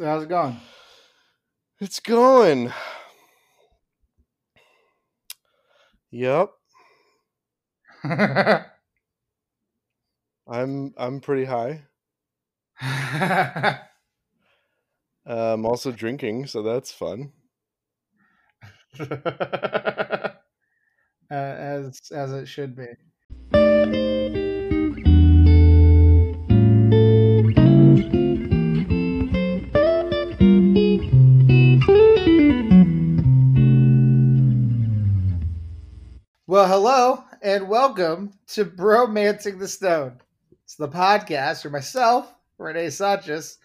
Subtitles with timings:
[0.00, 0.58] So how's it going?
[1.78, 2.72] It's going.
[6.10, 6.52] Yep.
[10.48, 11.82] I'm I'm pretty high.
[12.80, 13.76] Uh,
[15.26, 17.32] I'm also drinking, so that's fun.
[19.00, 20.30] uh,
[21.30, 22.86] as as it should be.
[36.60, 40.20] Well, hello and welcome to Bromancing the Stone.
[40.62, 43.56] It's the podcast for myself, Renee Sanchez,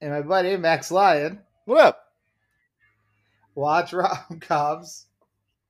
[0.00, 1.38] and my buddy Max Lyon.
[1.66, 2.06] What up?
[3.54, 5.06] Watch rom coms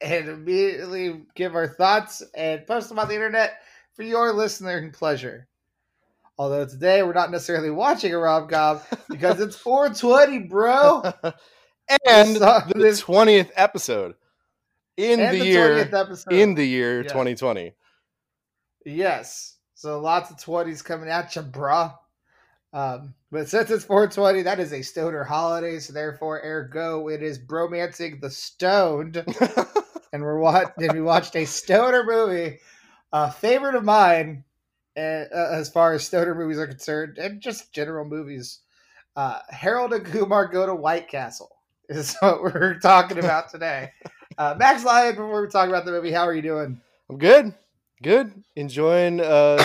[0.01, 3.59] and immediately give our thoughts and post them on the internet
[3.93, 5.47] for your listening pleasure.
[6.39, 8.81] Although today we're not necessarily watching a rom com
[9.11, 11.03] because it's 420, bro.
[12.07, 14.15] and the twentieth episode
[15.01, 15.91] in And the, year
[16.31, 17.09] in the year Yeah.
[17.09, 17.73] 2020.
[18.85, 19.57] Yes.
[19.75, 21.95] So lots of 20s coming at you, bruh.
[22.73, 25.79] Um, but since it's 420, that is a stoner holiday.
[25.81, 29.17] So therefore, ergo, it is bromancing the stoned.
[30.13, 32.59] and we're watch- and we watched a stoner movie,
[33.13, 34.45] a favorite of mine,
[34.97, 38.61] uh, as far as stoner movies are concerned, and just general movies.
[39.17, 41.57] Uh, Harold and Kumar go to White Castle
[41.89, 43.91] is what we're talking about today.
[44.39, 46.81] Uh, Max Lyon, before we talk about the movie, how are you doing?
[47.09, 47.55] I'm good.
[48.03, 48.33] Good.
[48.57, 49.63] Enjoying uh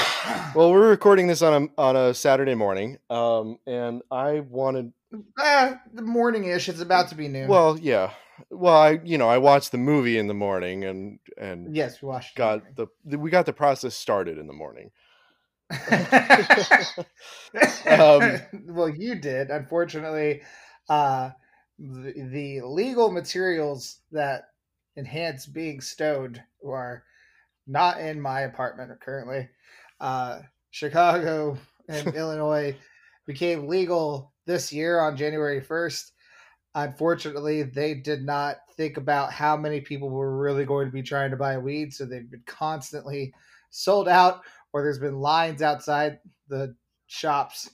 [0.56, 2.98] well, we're recording this on a on a Saturday morning.
[3.10, 4.92] Um and I wanted
[5.40, 6.68] Eh, the morning-ish.
[6.68, 7.48] It's about to be noon.
[7.48, 8.12] well, yeah.
[8.50, 12.10] Well, I you know, I watched the movie in the morning and and yes, we
[12.10, 12.36] watched.
[12.36, 14.92] got the, the we got the process started in the morning.
[17.88, 19.50] Um, well, you did.
[19.52, 20.42] Unfortunately,
[20.90, 21.30] uh,
[21.80, 24.46] the, the legal materials that
[24.98, 27.04] enhance being stoned who are
[27.68, 29.50] not in my apartment currently.
[30.00, 30.40] Uh,
[30.72, 31.58] Chicago
[31.90, 32.75] and Illinois
[33.25, 36.12] became legal this year on January 1st.
[36.75, 41.31] Unfortunately, they did not think about how many people were really going to be trying
[41.31, 43.34] to buy weed, so they've been constantly
[43.69, 44.42] sold out,
[44.74, 46.19] or there's been lines outside
[46.50, 46.75] the
[47.08, 47.69] shops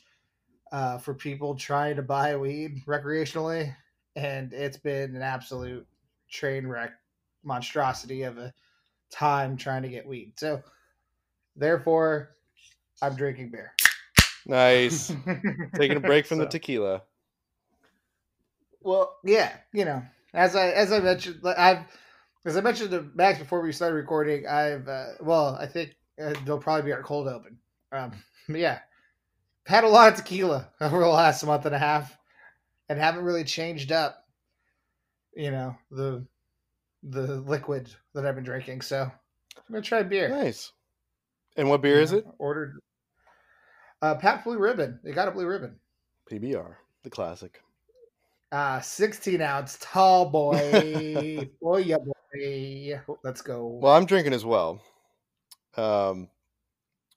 [0.72, 3.76] uh, for people trying to buy weed recreationally,
[4.16, 5.86] and it's been an absolute
[6.30, 6.92] train wreck
[7.44, 8.54] monstrosity of a
[9.12, 10.34] time trying to get weed.
[10.38, 10.62] So,
[11.56, 12.36] therefore,
[13.02, 13.74] I'm drinking beer.
[14.46, 15.14] Nice.
[15.76, 17.04] Taking a break from the tequila.
[18.82, 20.04] Well, yeah, you know,
[20.34, 21.86] as I as I mentioned, I've
[22.46, 26.34] as I mentioned to Max before we started recording, I've uh, well, I think uh,
[26.44, 27.58] there'll probably be our cold open.
[27.92, 28.14] Um,
[28.48, 28.80] yeah,
[29.66, 32.18] had a lot of tequila over the last month and a half,
[32.90, 34.26] and haven't really changed up,
[35.36, 36.26] you know, the
[37.04, 38.82] the liquid that I've been drinking.
[38.82, 40.30] So I'm gonna try beer.
[40.30, 40.72] Nice.
[41.58, 42.26] And what beer is it?
[42.38, 42.80] Ordered.
[44.02, 45.00] Uh, Pabst Blue Ribbon.
[45.04, 45.80] They got a blue ribbon.
[46.30, 47.62] PBR, the classic.
[48.52, 51.48] Uh, 16 ounce tall boy.
[51.62, 53.16] boy, yeah, boy.
[53.24, 53.80] Let's go.
[53.82, 54.82] Well, I'm drinking as well.
[55.78, 56.30] Um,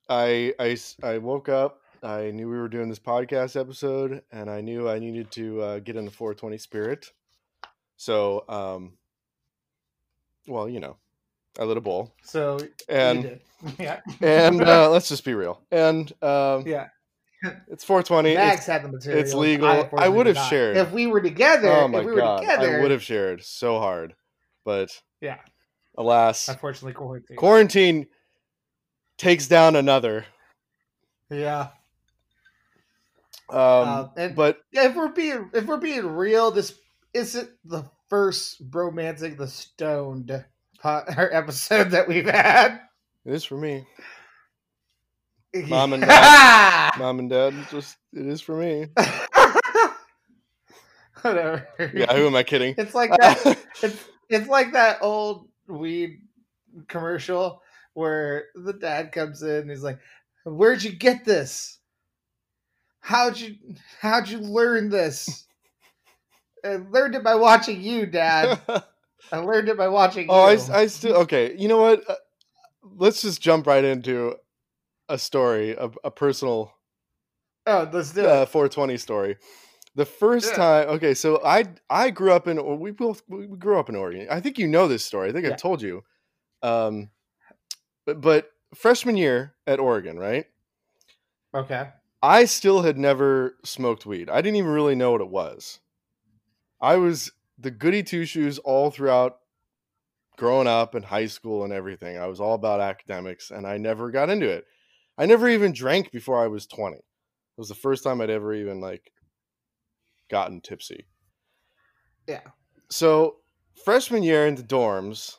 [0.09, 1.81] I, I, I woke up.
[2.03, 5.79] I knew we were doing this podcast episode, and I knew I needed to uh,
[5.79, 7.11] get in the 420 spirit.
[7.97, 8.93] So, um,
[10.47, 10.97] well, you know,
[11.59, 13.39] I lit a bowl, so, and
[13.79, 14.01] yeah.
[14.21, 15.61] and uh, let's just be real.
[15.71, 16.89] And um, yeah.
[17.69, 18.31] it's 420.
[18.31, 19.21] It's- Max had the material.
[19.23, 19.67] it's legal.
[19.69, 20.77] I unfortunately would have shared.
[20.77, 23.43] If we were together, oh my if we were god, together, I would have shared
[23.45, 24.15] so hard,
[24.65, 24.91] but
[25.21, 25.39] Yeah.
[25.97, 27.37] alas, Unfortunately, quarantine.
[27.37, 28.07] quarantine
[29.19, 30.27] takes down another.
[31.31, 31.69] yeah.
[33.51, 36.79] Um, Uh, and but if we're being if we're being real, this
[37.13, 37.85] isn't the
[38.15, 40.45] first bromancing the stoned
[40.81, 42.79] po- or episode that we've had.
[43.25, 43.85] it is for me,
[45.67, 46.93] Mom and dad.
[46.99, 47.53] mom and dad.
[47.73, 48.87] Just it is for me.
[51.23, 51.67] Whatever.
[51.93, 52.77] Yeah, who am I kidding?
[52.79, 53.59] It's like that.
[53.83, 56.21] it's it's like that old weed
[56.87, 57.63] commercial
[57.95, 59.99] where the dad comes in and he's like,
[60.45, 61.79] "Where'd you get this?
[63.01, 63.57] How'd you
[64.01, 65.49] how'd you learn this?"
[66.65, 68.59] I learned it by watching you, Dad.
[69.33, 70.35] I learned it by watching you.
[70.35, 70.89] oh, I, you.
[70.89, 71.55] still okay.
[71.57, 72.09] You know what?
[72.09, 72.15] Uh,
[72.97, 74.37] let's just jump right into
[75.09, 76.73] a story, a, a personal
[77.67, 78.49] oh, let's do uh, it.
[78.49, 79.37] 420 story.
[79.97, 80.57] The first Yeah.
[80.57, 84.27] time, okay, so I I grew up in we both we grew up in Oregon.
[84.31, 85.29] I think you know this story.
[85.29, 85.53] I think Yeah.
[85.53, 86.03] I've told you.
[86.63, 87.11] Um,
[88.07, 90.47] but, but freshman year at Oregon, right?
[91.55, 91.89] Okay.
[92.23, 94.31] I still had never smoked weed.
[94.31, 95.79] I didn't even really know what it was.
[96.85, 99.39] I was the goody two shoes all throughout
[100.37, 102.19] growing up and high school and everything.
[102.19, 104.67] I was all about academics and I never got into it.
[105.17, 106.97] I never even drank before I was 20.
[106.97, 107.03] It
[107.57, 109.13] was the first time I'd ever even like
[110.31, 111.07] gotten tipsy.
[112.29, 112.43] Yeah.
[112.91, 113.37] So,
[113.83, 115.39] freshman year in the dorms,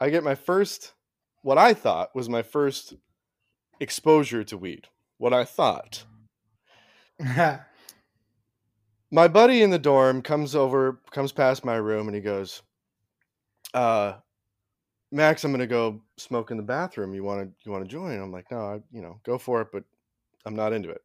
[0.00, 0.94] I get my first
[1.42, 2.94] what I thought was my first
[3.78, 4.86] exposure to weed.
[5.18, 6.06] What I thought.
[9.12, 12.62] my buddy in the dorm comes over, comes past my room, and he goes,
[13.74, 14.14] uh,
[15.12, 17.14] Max, I'm gonna go smoke in the bathroom.
[17.14, 18.18] You want to you want to join?
[18.18, 19.84] I'm like, no, I, you know, go for it, but
[20.46, 21.02] I'm not into it.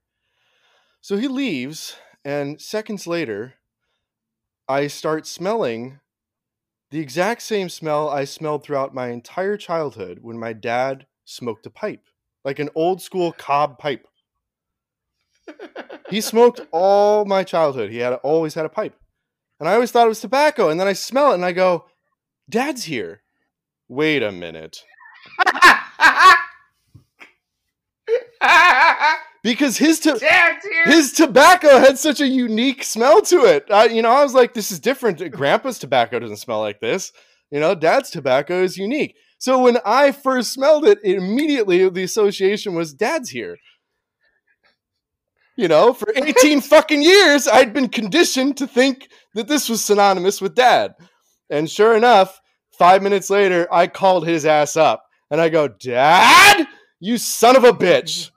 [1.02, 3.56] So he leaves, and seconds later,
[4.70, 6.00] I start smelling
[6.90, 11.70] the exact same smell I smelled throughout my entire childhood when my dad smoked a
[11.70, 12.06] pipe,
[12.46, 14.08] like an old school cob pipe.
[16.10, 17.92] He smoked all my childhood.
[17.92, 18.96] He had always had a pipe.
[19.60, 20.70] And I always thought it was tobacco.
[20.70, 21.86] And then I smell it and I go,
[22.50, 23.22] Dad's here.
[23.90, 24.84] Wait a minute.
[29.44, 30.18] because his to-
[30.86, 33.66] his tobacco had such a unique smell to it.
[33.72, 35.32] I, you know, I was like, this is different.
[35.32, 37.12] Grandpa's tobacco doesn't smell like this.
[37.52, 39.16] You know, Dad's tobacco is unique.
[39.40, 43.58] So when I first smelled it, immediately the association was Dad's here.
[45.58, 50.40] You know, for 18 fucking years, I'd been conditioned to think that this was synonymous
[50.40, 50.94] with dad.
[51.50, 52.40] And sure enough,
[52.78, 56.68] five minutes later, I called his ass up and I go, Dad,
[57.00, 58.30] you son of a bitch.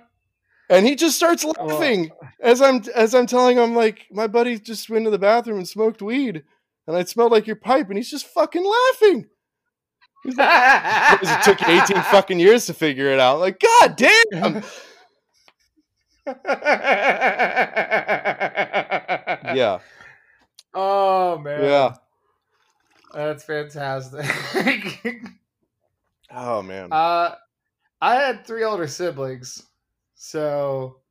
[0.70, 4.90] and he just starts laughing as I'm as I'm telling him like my buddy just
[4.90, 6.44] went to the bathroom and smoked weed
[6.88, 9.28] and I smelled like your pipe and he's just fucking laughing.
[10.24, 13.40] He's like, it took you 18 fucking years to figure it out.
[13.40, 14.64] Like, god damn.
[16.26, 16.36] yeah.
[20.74, 21.64] Oh man.
[21.64, 21.96] Yeah.
[23.14, 24.26] That's fantastic.
[26.34, 26.90] Oh man.
[26.92, 27.36] uh
[28.02, 29.64] I had three older siblings.
[30.16, 31.02] So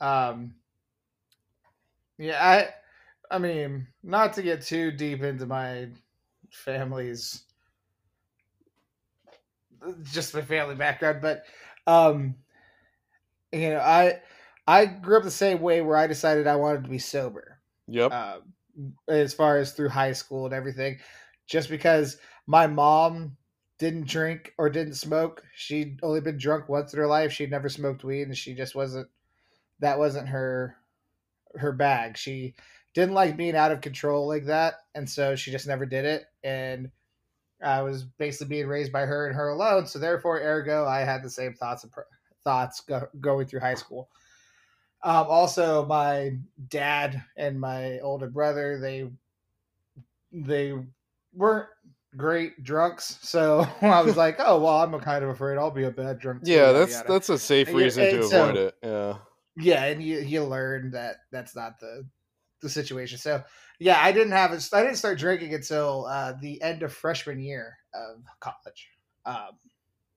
[0.00, 0.54] um
[2.18, 2.70] yeah,
[3.30, 5.88] I I mean, not to get too deep into my
[6.50, 7.44] family's
[10.02, 11.44] just my family background, but
[11.86, 12.34] um
[13.52, 14.20] you know, I
[14.66, 17.58] I grew up the same way where I decided I wanted to be sober.
[17.88, 18.12] Yep.
[18.12, 18.38] Uh,
[19.08, 20.98] as far as through high school and everything,
[21.46, 22.16] just because
[22.46, 23.36] my mom
[23.78, 25.42] didn't drink or didn't smoke.
[25.54, 27.32] She'd only been drunk once in her life.
[27.32, 29.08] She'd never smoked weed, and she just wasn't.
[29.80, 30.76] That wasn't her
[31.56, 32.16] her bag.
[32.16, 32.54] She
[32.94, 36.26] didn't like being out of control like that, and so she just never did it.
[36.44, 36.90] And
[37.62, 39.86] I was basically being raised by her and her alone.
[39.86, 41.92] So therefore, ergo, I had the same thoughts and
[42.44, 44.08] thoughts go, going through high school.
[45.02, 46.36] Um, also, my
[46.68, 49.08] dad and my older brother they
[50.32, 50.74] they
[51.34, 51.68] weren't
[52.16, 55.90] great drunks, so I was like, oh well, I'm kind of afraid I'll be a
[55.90, 56.44] bad drunk.
[56.44, 57.12] Too, yeah, that's yada.
[57.12, 58.76] that's a safe and reason to so, avoid it.
[58.82, 59.16] Yeah,
[59.56, 62.04] yeah, and you you learn that that's not the
[62.60, 63.16] the situation.
[63.16, 63.42] So
[63.78, 67.40] yeah, I didn't have a, I didn't start drinking until uh, the end of freshman
[67.40, 68.90] year of college,
[69.24, 69.56] um,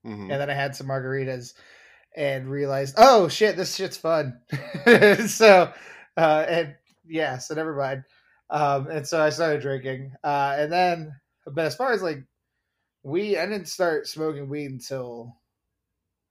[0.05, 0.29] mm-hmm.
[0.29, 1.53] and then I had some margaritas
[2.15, 4.39] and realized, oh shit, this shit's fun.
[5.27, 5.71] so,
[6.17, 6.75] uh, and
[7.05, 8.03] yeah, so never mind.
[8.49, 12.23] Um, and so I started drinking, uh, and then, but as far as like
[13.01, 15.35] we, I didn't start smoking weed until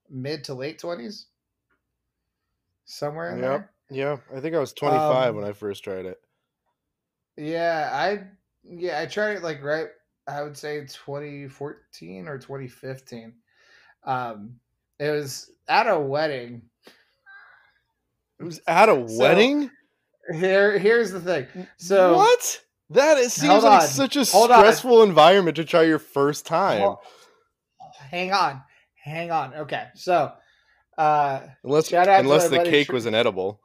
[0.09, 1.27] mid to late twenties,
[2.85, 3.49] somewhere in yep.
[3.49, 3.71] there.
[3.91, 6.19] Yeah, I think I was 25 um, when I first tried it.
[7.37, 8.25] Yeah, I
[8.65, 9.89] yeah, I tried it like right
[10.27, 13.35] I would say 2014 or 2015.
[14.05, 14.57] Um
[15.03, 16.63] it was at a wedding.
[18.39, 19.71] It was at a so, wedding?
[20.33, 21.47] Here here's the thing.
[21.77, 22.61] So What?
[22.91, 25.09] That is seems like such a hold stressful on.
[25.09, 26.97] environment to try your first time.
[28.11, 28.63] Hang on.
[29.03, 29.55] Hang on.
[29.55, 29.87] Okay.
[29.95, 30.33] So
[30.97, 33.61] uh unless unless the cake was inedible.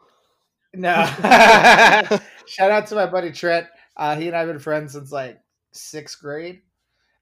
[0.73, 1.05] No.
[2.47, 3.67] shout out to my buddy Trent.
[3.95, 5.39] Uh, he and I have been friends since like
[5.71, 6.61] sixth grade.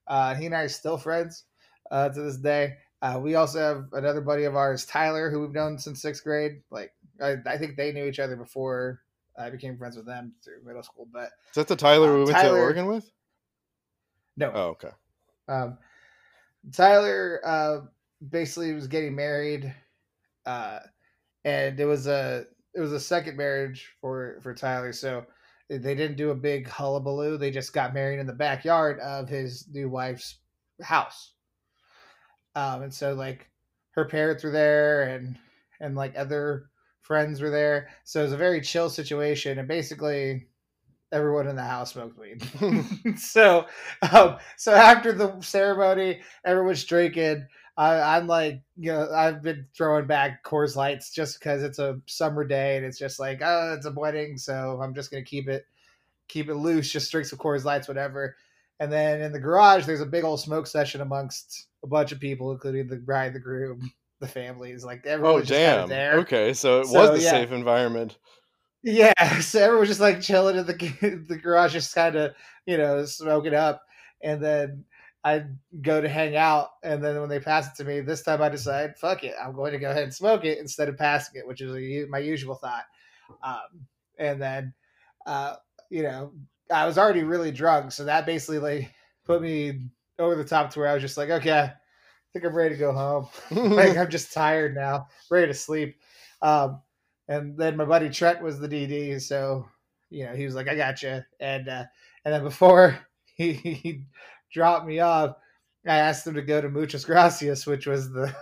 [0.07, 1.43] Uh, he and I are still friends
[1.91, 2.75] uh, to this day.
[3.05, 6.61] Uh, we also have another buddy of ours, Tyler, who we've known since sixth grade.
[6.71, 9.01] Like I, I think they knew each other before
[9.37, 11.07] I became friends with them through middle school.
[11.13, 13.11] But is that the Tyler we went Tyler, to Oregon with?
[14.37, 14.51] No.
[14.55, 14.89] Oh, okay.
[15.47, 15.77] Um,
[16.71, 17.81] Tyler uh,
[18.27, 19.71] basically was getting married,
[20.47, 20.79] uh,
[21.43, 25.27] and it was a it was a second marriage for for Tyler, so
[25.69, 27.37] they didn't do a big hullabaloo.
[27.37, 30.39] They just got married in the backyard of his new wife's
[30.81, 31.34] house.
[32.55, 33.49] Um, and so like
[33.91, 35.37] her parents were there and
[35.79, 36.69] and like other
[37.01, 37.89] friends were there.
[38.03, 40.47] So it was a very chill situation, and basically
[41.11, 42.43] everyone in the house smoked weed.
[43.17, 43.65] so,
[44.11, 47.45] um, so after the ceremony, everyone's drinking.
[47.77, 51.99] I, I'm like, you know, I've been throwing back Coors Lights just because it's a
[52.07, 55.47] summer day and it's just like, oh, it's a wedding, so I'm just gonna keep
[55.49, 55.65] it,
[56.27, 58.35] keep it loose, just drink some Coors Lights, whatever.
[58.79, 62.19] And then in the garage, there's a big old smoke session amongst a bunch of
[62.19, 64.85] people, including the bride, the groom, the families.
[64.85, 65.89] Like everyone Oh damn.
[65.89, 66.13] there.
[66.13, 67.21] Okay, so it So, was a yeah.
[67.21, 68.17] safe environment.
[68.83, 70.73] Yeah, so everyone was just like chilling in the
[71.27, 73.81] the garage, just kind of you know smoking up,
[74.21, 74.85] and then
[75.23, 75.45] I
[75.81, 78.49] go to hang out, and then when they pass it to me, this time I
[78.49, 81.47] decide, fuck it, I'm going to go ahead and smoke it instead of passing it,
[81.47, 82.83] which is my usual thought.
[83.41, 83.87] Um,
[84.19, 84.73] and then,
[85.25, 85.55] uh,
[85.89, 86.33] you know,
[86.71, 88.93] I was already really drunk, so that basically like
[89.25, 91.73] put me over the top to where I was just like, okay, I
[92.33, 93.27] think I'm ready to go home
[93.75, 95.97] like I'm just tired now, ready to sleep.
[96.41, 96.81] Um,
[97.27, 99.67] and then my buddy Trent was the DD, so
[100.09, 101.85] you know he was like, "I got you." And uh,
[102.23, 102.97] and then before
[103.35, 104.03] he, he
[104.51, 105.35] dropped me off,
[105.87, 108.33] I asked him to go to Muchas Gracias, which was the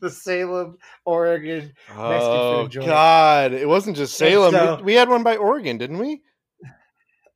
[0.00, 1.72] the Salem, Oregon.
[1.94, 2.86] oh food joint.
[2.86, 3.52] God!
[3.52, 4.52] It wasn't just Salem.
[4.52, 6.22] so- we, we had one by Oregon, didn't we?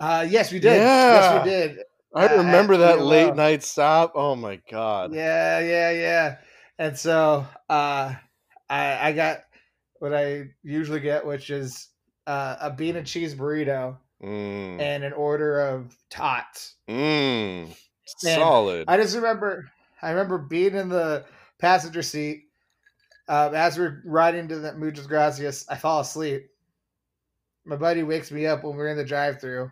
[0.01, 0.77] Uh, yes, we did.
[0.77, 1.13] Yeah.
[1.13, 1.79] Yes, we did.
[2.15, 4.13] I Uh, remember at that late night stop.
[4.15, 5.13] Oh my God!
[5.15, 6.39] Yeah, yeah, yeah.
[6.79, 8.15] And so uh,
[8.69, 9.41] I I got
[9.99, 11.89] what I usually get, which is
[12.27, 16.77] uh, a bean and cheese burrito Mm, and an order of tots.
[16.89, 17.75] mm,
[18.19, 18.85] solid.
[18.89, 19.71] I just remember,
[20.03, 21.25] I remember being in the
[21.59, 22.45] passenger seat
[23.29, 25.65] um, as we're riding to the Muchas Gracias.
[25.69, 26.51] I fall asleep.
[27.65, 29.71] My buddy wakes me up when we're in the drive-through.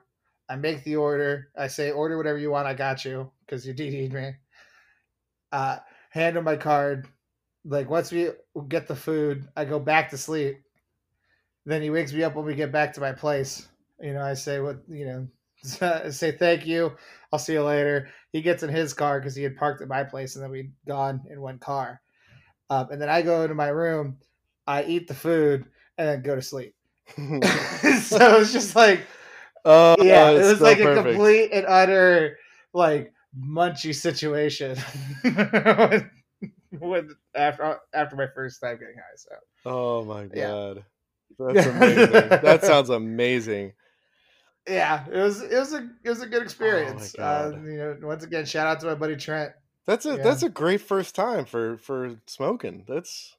[0.49, 1.49] I make the order.
[1.57, 2.67] I say, "Order whatever you want.
[2.67, 4.33] I got you," because you DD'd me.
[5.53, 5.79] Uh,
[6.11, 7.09] hand him my card.
[7.65, 8.31] Like once we
[8.69, 10.63] get the food, I go back to sleep.
[11.67, 13.69] Then he wakes me up when we get back to my place.
[14.01, 15.29] You know, I say what you know,
[15.81, 16.93] I say thank you.
[17.33, 18.09] I'll see you later.
[18.33, 20.73] He gets in his car because he had parked at my place, and then we'd
[20.87, 22.01] gone in one car.
[22.71, 24.19] Um, and then I go into my room,
[24.67, 25.65] I eat the food,
[25.97, 26.75] and then go to sleep.
[27.17, 27.27] so
[28.41, 29.07] it's just like,
[29.69, 32.39] oh, yeah, it was so like a complete and utter
[32.73, 34.77] like munchy situation
[35.23, 36.11] when,
[36.79, 39.17] when after after my first time getting high.
[39.17, 39.35] So
[39.67, 40.49] Oh my Yeah.
[40.49, 40.85] God!
[41.39, 42.31] That's amazing.
[42.43, 43.73] that sounds amazing.
[44.67, 47.15] yeah, it was it was a it was a good experience.
[47.19, 49.53] Oh uh, you know, once again, shout out to my buddy Trent.
[49.87, 50.23] That's a Yeah.
[50.23, 52.85] that's a great first time for for smoking.
[52.89, 53.37] That's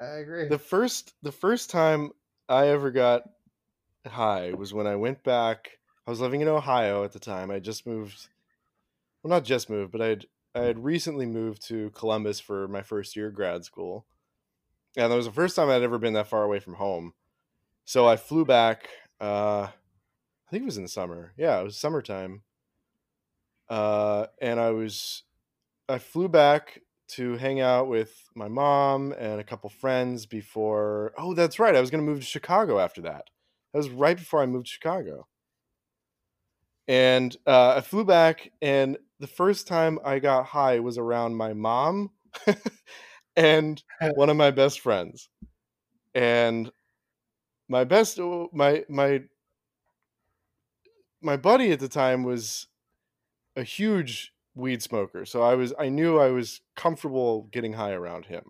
[0.00, 0.48] I agree.
[0.48, 2.12] the first the first time
[2.48, 3.22] I ever got
[4.10, 5.78] high was when I went back.
[6.06, 7.50] I was living in Ohio at the time.
[7.50, 8.28] I just moved.
[9.22, 12.82] Well, not just moved, but I had I had recently moved to Columbus for my
[12.82, 14.06] first year of grad school,
[14.96, 17.14] and that was the first time I'd ever been that far away from home.
[17.84, 18.88] So I flew back.
[19.20, 21.32] Uh, I think it was in the summer.
[21.36, 22.42] Yeah, it was summertime.
[23.68, 25.24] Uh, and I was
[25.88, 31.12] I flew back to hang out with my mom and a couple friends before.
[31.16, 31.74] Oh, that's right.
[31.74, 33.24] I was going to move to Chicago after that.
[33.78, 35.28] That was right before I moved to Chicago.
[36.88, 41.52] And uh, I flew back, and the first time I got high was around my
[41.52, 42.10] mom
[43.36, 43.80] and
[44.16, 45.28] one of my best friends.
[46.12, 46.72] And
[47.68, 48.18] my best,
[48.52, 49.22] my my
[51.22, 52.66] my buddy at the time was
[53.54, 58.26] a huge weed smoker, so I was I knew I was comfortable getting high around
[58.26, 58.42] him.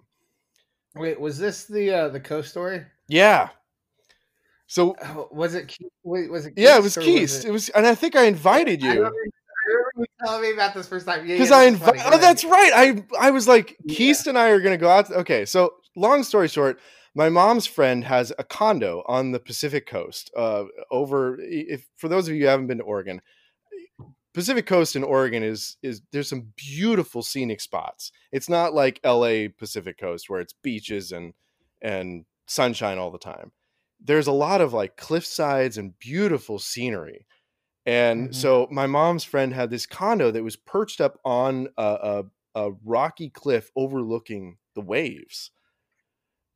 [0.94, 2.86] Wait, was this the uh, the co story?
[3.08, 3.50] Yeah.
[4.68, 5.76] So Oh, was it?
[6.04, 6.52] Wait, was it?
[6.56, 7.44] yeah, it was Keith Keith.
[7.46, 10.52] It was, and I think I invited I you remember, I remember you telling me
[10.52, 11.26] about this first time.
[11.26, 11.98] Because yeah, I is funny.
[11.98, 12.14] invited.
[12.14, 12.70] Oh, that's right.
[12.74, 13.96] I I was like, Yeah.
[13.96, 15.10] Keith and I are gonna go out.
[15.10, 16.78] Okay, so long story short,
[17.14, 20.30] my mom's friend has a condo on the Pacific Coast.
[20.36, 23.22] Uh, over if for those of you who haven't been to Oregon,
[24.34, 28.12] Pacific Coast in Oregon is is there's some beautiful scenic spots.
[28.32, 29.48] It's not like L.A.
[29.48, 31.32] Pacific Coast where it's beaches and
[31.80, 33.50] and sunshine all the time.
[34.00, 37.26] There's a lot of like cliff sides and beautiful scenery.
[37.86, 38.34] And Mhm.
[38.36, 42.24] so my mom's friend had this condo that was perched up on a,
[42.56, 45.52] a, a rocky cliff overlooking the waves,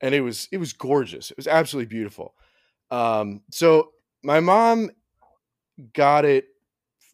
[0.01, 1.31] and it was it was gorgeous.
[1.31, 2.35] It was absolutely beautiful.
[2.91, 4.91] Um, so my mom
[5.93, 6.47] got it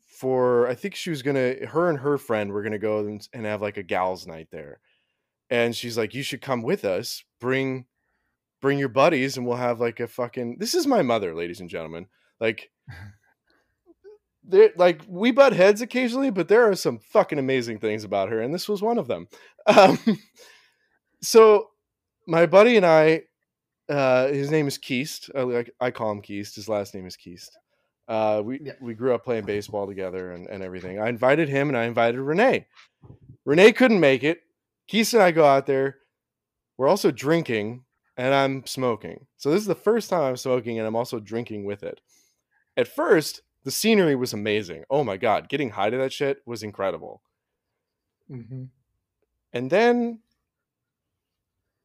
[0.07, 3.47] for I think she was gonna her and her friend were gonna go and, and
[3.47, 4.81] have like a gals night there,
[5.51, 7.25] and she's like, "You should come with us.
[7.41, 7.87] Bring
[8.61, 11.71] bring your buddies, and we'll have like a fucking." This is my mother, ladies and
[11.71, 12.07] gentlemen.
[12.41, 12.71] Like,
[14.45, 18.41] there like we butt heads occasionally, but there are some fucking amazing things about her,
[18.41, 19.29] and this was one of them.
[19.67, 19.99] Um,
[21.21, 21.69] so
[22.27, 23.23] my buddy and I,
[23.91, 25.31] uh, his name is Keist.
[25.37, 26.57] I, like I call him Keist.
[26.57, 27.59] His last name is Keist.
[28.07, 28.73] Uh, we Yeah.
[28.81, 30.99] we grew up playing baseball together and, and everything.
[30.99, 32.67] I invited him and I invited Renee.
[33.45, 34.41] Renee couldn't make it.
[34.89, 35.97] Keist and I go out there.
[36.79, 37.85] We're also drinking
[38.19, 39.27] and I'm smoking.
[39.39, 42.03] So this is the first time I'm smoking and I'm also drinking with it.
[42.77, 44.85] At first, the scenery was amazing.
[44.91, 47.23] Oh my god, getting high to that shit was incredible.
[48.29, 48.71] hmm
[49.53, 50.23] And then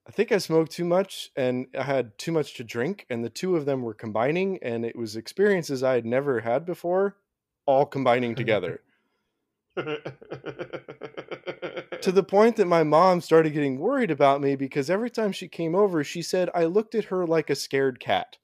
[0.07, 3.29] I think I smoked too much and I had too much to drink, and the
[3.29, 7.17] two of them were combining, and it was experiences I had never had before,
[7.65, 8.81] all combining together.
[9.75, 10.01] To
[12.11, 15.73] the point that my mom started getting worried about me because every time she came
[15.75, 18.37] over, she said I looked at her like a scared cat.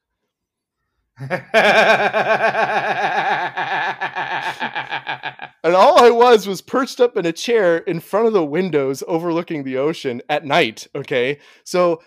[5.61, 9.03] And all I was was perched up in a chair in front of the windows
[9.07, 10.87] overlooking the ocean at night.
[10.95, 11.39] Okay.
[11.65, 12.01] So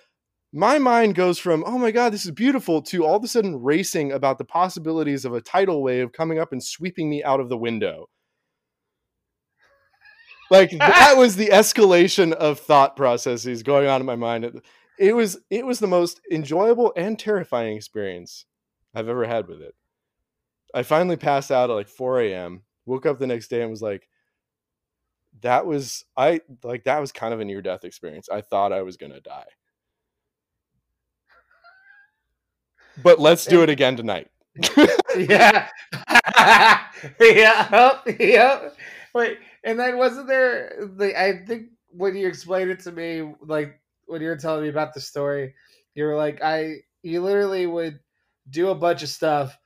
[0.55, 3.63] my mind goes from, oh my God, this is beautiful, to all of a sudden
[3.63, 7.49] racing about the possibilities of a tidal wave coming up and sweeping me out of
[7.51, 8.09] the window.
[10.53, 14.61] Like that was the escalation of thought processes going on in my mind.
[14.99, 18.45] It was it was the most enjoyable and terrifying experience
[18.95, 19.75] I've ever had with it.
[20.75, 22.63] I finally passed out at like 4 a.m.
[22.85, 24.09] Woke up the next day and was like,
[25.41, 28.29] that was I like that was kind of a near death experience.
[28.29, 29.47] I thought I was gonna die.
[33.03, 34.29] But let's do it again tonight.
[35.17, 35.69] yeah.
[37.21, 37.99] yeah.
[38.07, 38.77] Yep.
[39.15, 43.81] Wait, and then wasn't there the I think when you explained it to me, like
[44.07, 45.55] when you were telling me about the story,
[45.95, 48.01] you were like, I you literally would
[48.49, 49.57] do a bunch of stuff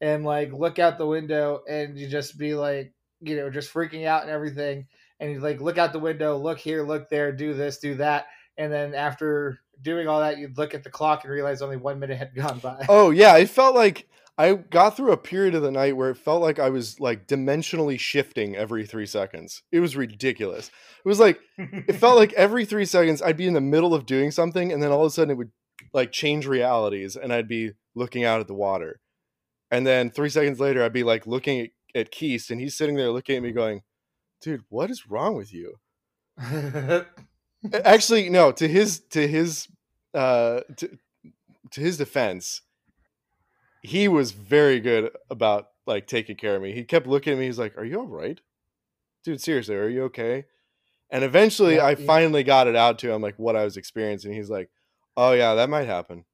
[0.00, 4.06] and like look out the window and you just be like, you know, just freaking
[4.06, 4.86] out and everything.
[5.20, 8.26] And you like look out the window, look here, look there, do this, do that.
[8.56, 11.98] And then after doing all that, you'd look at the clock and realize only one
[11.98, 12.86] minute had gone by.
[12.88, 16.16] Oh yeah, it felt like I got through a period of the night where it
[16.16, 19.62] felt like I was like dimensionally shifting every three seconds.
[19.70, 20.68] It was ridiculous.
[21.04, 24.06] It was like it felt like every three seconds I'd be in the middle of
[24.06, 25.52] doing something and then all of a sudden it would
[25.92, 29.00] like change realities and I'd be looking out at the water.
[29.70, 32.96] And then three seconds later I'd be like looking at, at Keith and he's sitting
[32.96, 33.82] there looking at me going,
[34.42, 35.76] dude, what is wrong with you?
[37.84, 39.68] Actually, no, to his to his
[40.12, 40.98] uh to,
[41.70, 42.62] to his defense,
[43.84, 46.72] he was very good about like taking care of me.
[46.72, 48.40] He kept looking at me, he's like, Are you all right?
[49.24, 50.46] Dude, seriously, are you okay?
[51.10, 52.06] And eventually Yeah, I yeah.
[52.06, 54.32] finally got it out to him like what I was experiencing.
[54.32, 54.70] He's like,
[55.16, 56.24] Oh yeah, that might happen.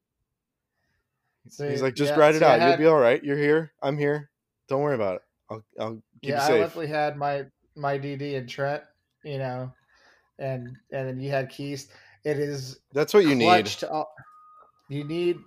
[1.48, 2.60] So, He's like, just yeah, write it I out.
[2.60, 3.22] had- You'll be all right.
[3.24, 3.72] You're here.
[3.82, 4.30] I'm here.
[4.68, 5.22] Don't worry about it.
[5.50, 6.60] I'll I'll keep yeah, you I safe.
[6.62, 8.84] luckily had my my DD and Trent,
[9.24, 9.72] you know,
[10.38, 11.88] and and then you had Keys.
[12.24, 13.68] It is That's what you need.
[13.90, 14.14] all-
[14.88, 15.38] you need.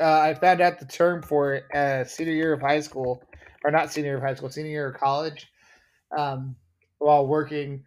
[0.00, 3.22] Uh, I found out the term for it uh, senior year of high school,
[3.64, 5.50] or not senior year of high school, senior year of college,
[6.16, 6.56] um,
[6.98, 7.84] while working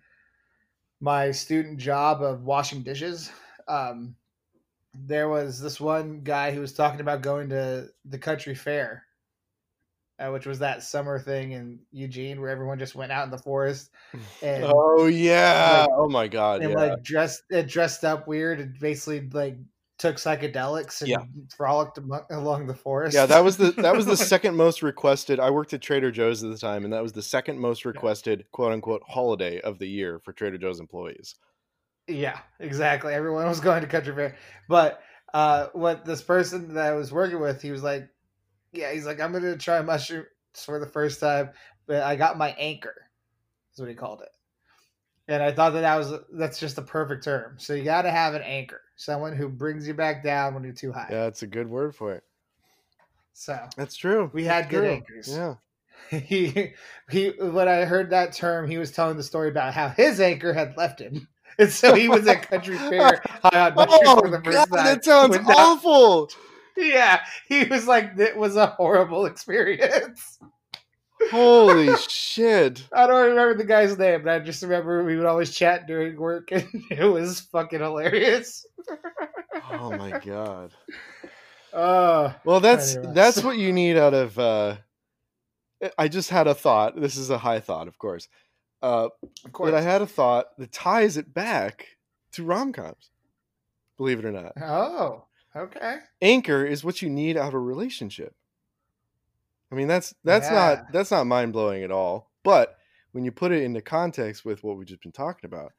[1.00, 3.32] my student job of washing dishes.
[3.68, 4.16] Um,
[4.94, 9.06] there was this one guy who was talking about going to the country fair,
[10.18, 13.38] uh, which was that summer thing in Eugene where everyone just went out in the
[13.38, 13.92] forest
[14.42, 15.82] and Oh yeah.
[15.82, 16.62] like- oh my god.
[16.64, 16.78] and Yeah.
[16.78, 19.58] like dressed dressed up weird and basically like
[19.98, 21.24] took psychedelics and Yeah.
[21.56, 21.98] frolicked
[22.30, 23.16] along the forest.
[23.16, 25.40] Yeah, that was the that was the second most requested.
[25.40, 28.46] I worked at Trader Joe's at the time, and that was the second most requested
[28.52, 31.36] quote unquote holiday of the year for Trader Joe's employees.
[32.08, 33.14] yeah, exactly.
[33.14, 34.36] Everyone was going to country fair,
[34.70, 35.02] but
[35.34, 38.08] uh, what this person that I was working with, he was like,
[38.72, 41.50] "Yeah, he's like, I'm gonna try mushrooms for the first time,
[41.86, 42.94] but I got my anchor."
[43.74, 44.30] Is what he called it.
[45.28, 47.56] And I thought that that was that's just the perfect term.
[47.60, 50.74] So you got to have an anchor, someone who brings you back down when you're
[50.74, 51.08] too high.
[51.10, 52.24] Yeah, that's a good word for it.
[53.34, 54.30] So That's true.
[54.34, 54.90] We That's had good true.
[54.90, 55.30] anchors.
[55.32, 55.56] Yeah.
[56.20, 56.74] he
[57.10, 60.54] he when I heard that term, he was telling the story about how his anchor
[60.54, 61.28] had left him.
[61.60, 64.76] And so he was at country fair high on mushrooms Oh for the first god,
[64.78, 64.86] time.
[64.86, 66.30] that sounds that- awful.
[66.76, 70.38] Yeah, he was like, "It was a horrible experience."
[71.32, 72.84] Holy shit.
[72.94, 76.18] I don't remember the guy's name, but I just remember we would always chat during
[76.18, 78.66] work, and it was fucking hilarious.
[79.72, 80.72] Oh my god.
[81.74, 83.16] Oh, Well, that's Anyways.
[83.16, 84.40] that's what you need out of.
[84.40, 84.78] uh
[85.98, 87.00] I just had a thought.
[87.00, 88.28] This is a high thought, of course.
[88.82, 89.10] Uh,
[89.46, 89.72] of course.
[89.72, 91.86] but I had a thought that ties it back
[92.34, 93.10] to rom coms.
[93.98, 95.26] Believe it or not, oh,
[95.56, 95.98] okay.
[96.22, 98.36] anchor is what you need out of a relationship.
[99.72, 100.54] I mean, that's that's Yeah.
[100.54, 102.32] not that's not mind blowing at all.
[102.44, 102.78] But
[103.12, 105.74] when you put it into context with what we've just been talking about,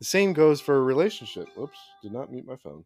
[0.00, 1.48] The same goes for a relationship.
[1.56, 2.84] Whoops, did not mute my phone.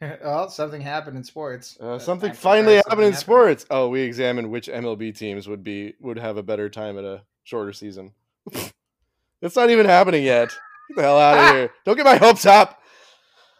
[0.00, 1.78] well, something happened in sports.
[1.80, 3.66] Uh, something finally happened something in sports.
[3.70, 7.22] Oh, we examined which MLB teams would be would have a better time at a
[7.44, 8.12] shorter season.
[9.42, 10.48] it's not even happening yet.
[10.88, 11.70] Get the hell out of here!
[11.84, 12.81] Don't get my hopes up.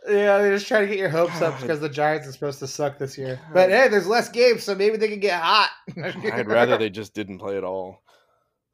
[0.06, 2.66] Yeah, they're just trying to get your hopes up because the Giants are supposed to
[2.66, 3.38] suck this year.
[3.52, 5.70] But hey, there's less games, so maybe they can get hot.
[5.96, 8.02] I'd rather they just didn't play at all.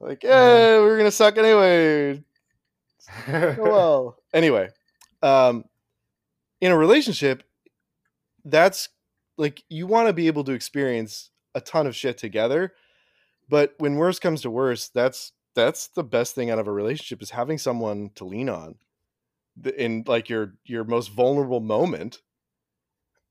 [0.00, 2.22] Like, yeah, we're gonna suck anyway.
[3.28, 4.16] Oh, well.
[4.32, 4.68] Anyway,
[5.22, 5.64] um,
[6.60, 7.42] in a relationship,
[8.44, 8.88] that's
[9.36, 12.72] like you want to be able to experience a ton of shit together.
[13.48, 17.22] But when worst comes to worst, that's that's the best thing out of a relationship
[17.22, 18.76] is having someone to lean on.
[19.76, 22.22] In like your your most vulnerable moment,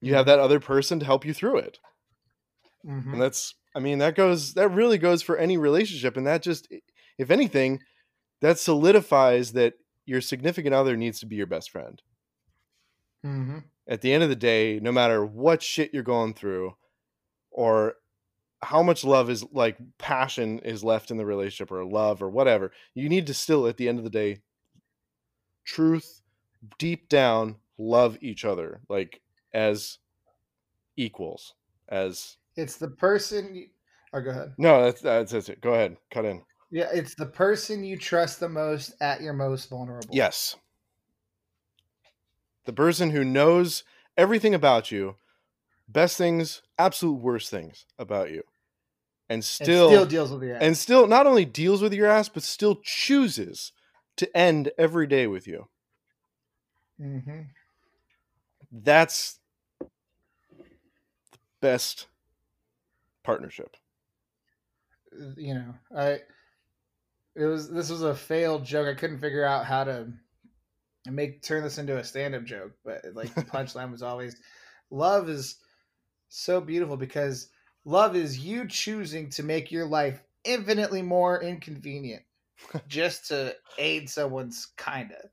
[0.02, 1.80] you have that other person to help you through it
[2.84, 3.13] Mhm.
[3.13, 6.68] and that's i mean that goes that really goes for any relationship and that just
[7.18, 7.80] if anything
[8.42, 12.02] that solidifies that your significant other needs to be your best friend
[13.24, 13.70] Mhm.
[13.88, 16.76] at the end of the day no matter what shit you're going through
[17.52, 17.96] or
[18.63, 22.72] how much love is like passion is left in the relationship or love or whatever
[22.96, 24.42] you need to still at the end of the day
[25.67, 26.21] truth
[26.80, 29.21] deep down love each other like
[29.53, 29.99] as
[30.95, 31.53] equals
[31.89, 33.53] as It's the person.
[33.53, 33.67] You,
[34.13, 34.53] oh, go ahead.
[34.58, 35.62] No, that's, that's that's it.
[35.62, 36.41] Go ahead, cut in.
[36.71, 40.10] Yeah, it's the person you trust the most at your most vulnerable.
[40.12, 40.56] Yes,
[42.65, 43.84] the person who knows
[44.17, 45.15] everything about you,
[45.88, 48.43] best things, absolute worst things about you,
[49.30, 50.63] and And still still deals with your ass.
[50.63, 53.71] and still not only deals with your ass, but still chooses
[54.17, 55.67] to end every day with you.
[56.99, 57.49] hmm
[58.71, 59.39] That's
[61.32, 62.08] the best
[63.23, 63.77] partnership.
[65.36, 66.21] You know, I.
[67.36, 68.88] It was this was a failed joke.
[68.88, 70.12] I couldn't figure out how to
[71.06, 74.39] make turn this into a stand-up joke, but like the punchline was always,
[74.91, 75.58] "Love is
[76.30, 77.51] so beautiful because
[77.86, 82.23] love is you choosing to make your life infinitely more inconvenient
[82.88, 85.30] just to aid someone's kinda."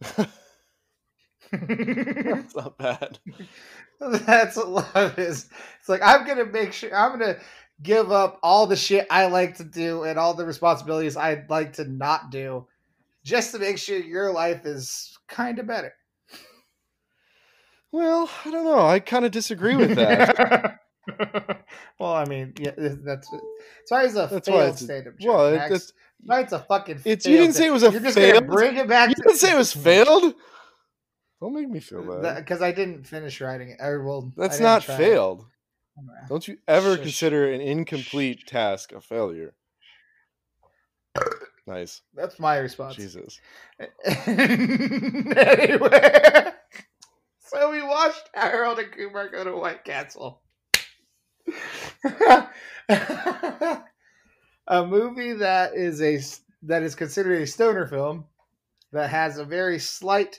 [1.50, 3.18] That's not bad.
[4.00, 5.48] That's what love is.
[5.80, 7.38] It's like I'm gonna make sure I'm gonna
[7.82, 11.74] give up all the shit I like to do and all the responsibilities I'd like
[11.74, 12.66] to not do,
[13.24, 15.92] just to make sure your life is kind of better.
[17.90, 18.86] Well, I don't know.
[18.86, 20.80] I kind of disagree with that.
[21.98, 23.28] well, I mean, yeah, that's
[23.82, 25.34] it's always a That's why failed it's a- stand-up joke.
[25.34, 25.92] well, it- that's-
[26.24, 26.96] Why it's a fucking.
[27.04, 29.08] It's- you didn't say it was a You're just failed- gonna bring it back.
[29.10, 30.34] you didn't say it was failed.
[31.40, 32.36] Don't make me feel bad.
[32.44, 33.76] because I didn't finish writing it.
[33.80, 34.92] Or well, That's didn't not it.
[34.96, 35.46] failed.
[36.28, 37.02] Don't you ever Shush.
[37.02, 39.54] consider an incomplete task a failure?
[41.66, 42.00] Nice.
[42.14, 42.96] That's my response.
[42.96, 43.38] Jesus.
[44.16, 45.90] anyway,
[47.40, 50.40] so we watched Harold and Kumar go to White Castle.
[54.68, 56.20] A movie that is a
[56.62, 58.24] that is considered a stoner film
[58.92, 60.38] that has a very slight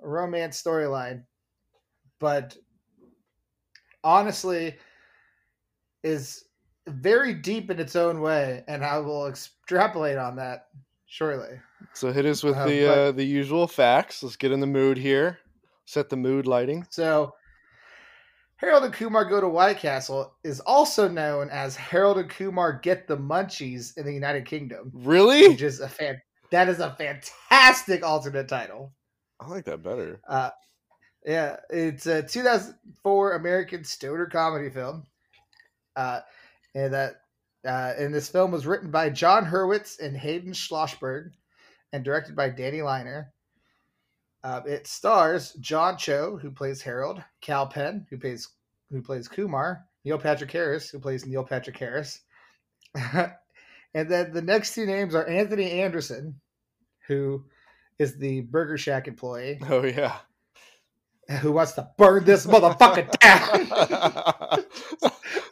[0.00, 1.24] romance storyline,
[2.20, 2.56] but
[4.04, 4.76] honestly
[6.04, 6.44] is
[6.86, 10.68] very deep in its own way, and I will extrapolate on that
[11.06, 11.60] shortly.
[11.92, 14.22] So hit us with Uh, the but- uh, the usual facts.
[14.22, 15.38] Let's get in the mood here.
[15.84, 16.86] Set the mood lighting.
[16.90, 17.34] So,
[18.58, 23.06] Harold and Kumar Go to White Castle is also known as Harold and Kumar Get
[23.06, 25.48] the Munchies in the United Kingdom, Really?
[25.48, 26.20] which is a fan.
[26.50, 28.92] That is a fantastic alternate title.
[29.40, 30.20] I like that better.
[30.28, 30.50] Uh,
[31.24, 35.04] yeah, it's a 2004 American stoner comedy film.
[35.94, 36.20] Uh,
[36.74, 37.20] and that
[37.66, 41.30] uh, and this film was written by Jon Hurwitz and Hayden Schlossberg
[41.92, 43.26] and directed by Danny Leiner.
[44.44, 48.48] Uh, it stars John Cho, who plays Harold, Kal Penn, who plays
[48.90, 52.20] who plays Kumar, Neil Patrick Harris, who plays Neil Patrick Harris,
[52.94, 53.30] and
[53.92, 56.40] then the next two names are Anthony Anderson,
[57.06, 57.44] who
[57.98, 60.16] is the Burger Shack employee, Oh yeah.
[61.42, 63.66] who wants to burn this motherfucker down.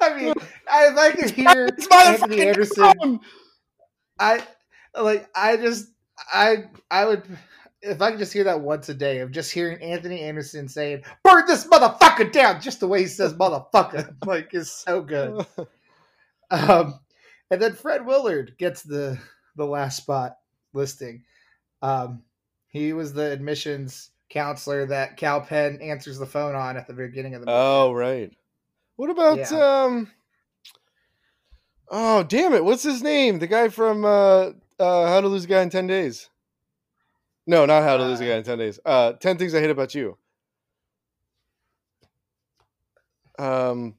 [0.01, 0.33] I mean,
[0.67, 2.95] I like to hear Anthony Anderson.
[2.99, 3.21] down!
[4.19, 4.43] I
[4.99, 5.29] like.
[5.35, 5.89] I just.
[6.33, 6.65] I.
[6.91, 7.23] I would.
[7.87, 11.03] If I could just hear that once a day of just hearing Anthony Anderson saying
[11.23, 15.47] "burn this motherfucker down," just the way he says "motherfucker," like is so good.
[16.49, 17.01] Um,
[17.51, 19.19] and then Fred Willard gets the
[19.57, 20.37] the last spot
[20.75, 21.25] listing.
[21.83, 22.23] Um,
[22.69, 27.35] he was the admissions counselor that Kal Penn answers the phone on at the beginning
[27.35, 27.57] of the movie.
[27.59, 28.33] Oh right.
[28.95, 29.85] What about Yeah.
[29.85, 30.13] um?
[31.91, 32.65] Oh damn it!
[32.65, 33.41] What's his name?
[33.41, 36.29] The guy from uh uh, How to Lose a Guy in Ten Days.
[37.47, 38.81] No, not How to Lose a Uh, Guy in Ten Days.
[38.85, 40.17] Uh, Ten Things I Hate About You.
[43.39, 43.95] Um,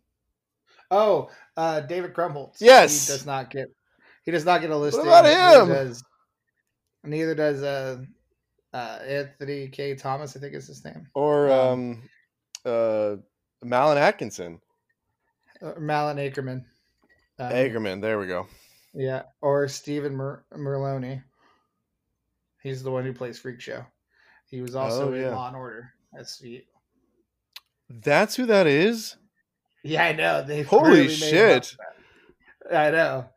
[0.89, 2.57] Oh, uh, David Krumholtz.
[2.61, 3.07] Yes!
[3.07, 3.67] he does not get.
[4.23, 5.03] He does not get a listing.
[5.05, 5.67] about Neither him?
[5.69, 6.03] Does,
[7.03, 7.97] neither does uh,
[8.73, 9.95] uh, Anthony K.
[9.95, 10.35] Thomas.
[10.35, 11.07] I think is his name.
[11.13, 12.09] or Um, um,
[12.65, 13.15] uh,
[13.63, 14.59] Malin Atkinson.
[15.61, 16.63] Uh, Malin Akerman.
[17.39, 18.01] Um, Agerman.
[18.01, 18.47] There we go.
[18.93, 21.21] Yeah, or Stephen Mer- Merloni.
[22.61, 23.85] He's the one who plays Freak Show.
[24.49, 25.31] He was also Oh, in.
[25.31, 25.93] Law and Order.
[26.13, 26.41] That's.
[27.89, 29.15] That's who that is.
[29.83, 30.43] Yeah, I know.
[30.43, 31.75] They Holy really made him up shit.
[32.73, 33.29] I know.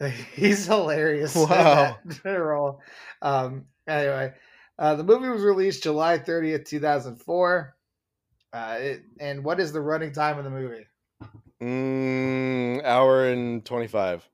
[0.34, 1.34] He's hilarious.
[1.48, 1.98] Wow.
[2.24, 2.80] role.
[3.22, 4.32] Um, anyway,
[4.78, 7.76] uh, the movie was released July 30th, 2004.
[8.52, 10.86] Uh, it, and what is the running time of the movie?
[11.62, 14.28] Mm, hour and twenty five.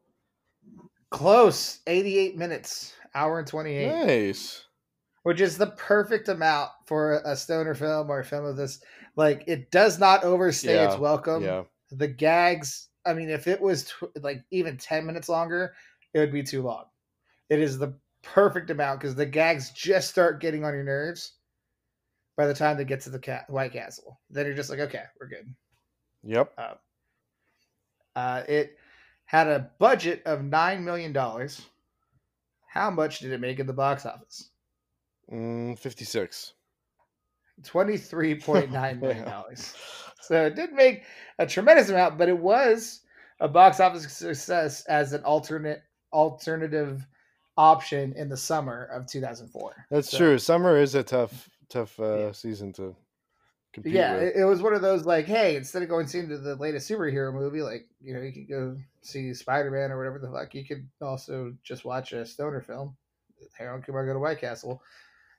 [1.11, 4.07] Close, 88 minutes, hour and 28.
[4.07, 4.64] Nice.
[5.23, 8.81] which is the perfect amount for a stoner film or a film of this.
[9.16, 11.42] Like, it does not overstay Yeah, its welcome.
[11.42, 11.64] yeah.
[11.90, 15.75] The gags, I mean, if it was tw- like even 10 minutes longer,
[16.14, 16.85] it would be too long.
[17.51, 21.33] It is the perfect amount because the gags just start getting on your nerves
[22.37, 24.20] by the time they get to the ca- White Castle.
[24.31, 25.53] Then you're just like, okay, we're good.
[26.23, 26.53] Yep.
[28.16, 28.77] Uh, it
[29.25, 31.12] had a budget of $9 million.
[32.71, 34.51] How much did it make in the box office?
[35.31, 36.55] Mm, Fifty six.
[37.63, 39.29] $23.9 million.
[40.23, 41.03] So it didn't make
[41.39, 43.01] a tremendous amount, but it was
[43.41, 47.07] a box office success as an alternate alternative
[47.59, 49.87] option in the summer of 2004.
[49.91, 50.39] That's So, true.
[50.39, 52.33] Summer is a tough, tough uh, Yeah.
[52.33, 52.97] season to
[53.73, 54.37] compete Yeah, with.
[54.37, 57.33] it, was one of those like, hey, instead of going seeing the, the latest superhero
[57.33, 60.55] movie, like you know, you could go see Spider Man or whatever the fuck.
[60.55, 62.97] You could also just watch a stoner film,
[63.57, 64.83] Harold Kumar Go to White Castle,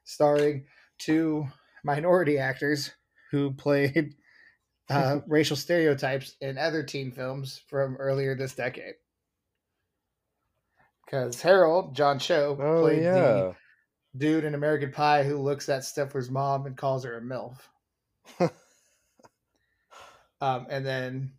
[0.04, 0.66] starring
[0.98, 1.48] two
[1.84, 2.92] minority actors
[3.32, 4.16] who played
[4.90, 8.96] uh, racial stereotypes in other teen films from earlier this decade.
[11.06, 13.14] Because Harold John Cho oh played yeah.
[13.14, 13.56] the
[14.18, 17.58] dude in American Pie who looks at Stifler's mom and calls her a MILF.
[20.42, 21.32] um, and then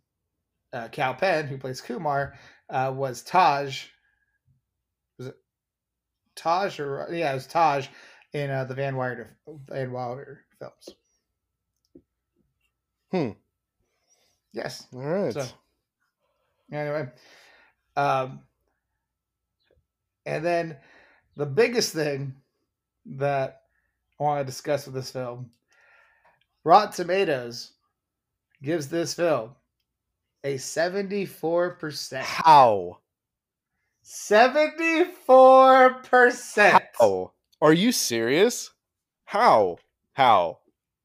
[0.71, 2.33] uh, Kal Penn, who plays Kumar,
[2.69, 3.85] uh, was Taj.
[5.17, 5.35] Was it
[6.35, 7.87] Taj or yeah, it was Taj
[8.33, 9.37] in uh, the Van Wilder
[9.69, 10.89] Van Wilder films.
[13.11, 13.37] Hmm.
[14.53, 14.87] Yes.
[14.93, 15.33] All right.
[15.33, 15.45] So,
[16.71, 17.09] anyway,
[17.95, 18.41] um,
[20.25, 20.77] and then
[21.35, 22.35] the biggest thing
[23.05, 23.61] that
[24.19, 25.51] I want to discuss with this film,
[26.63, 27.71] Rotten Tomatoes
[28.61, 29.51] gives this film
[30.43, 32.25] a seventy-four percent.
[32.25, 32.99] How?
[34.01, 36.83] Seventy-four percent.
[36.99, 37.31] How?
[37.61, 38.71] Are you serious?
[39.25, 39.77] How?
[40.13, 40.59] How?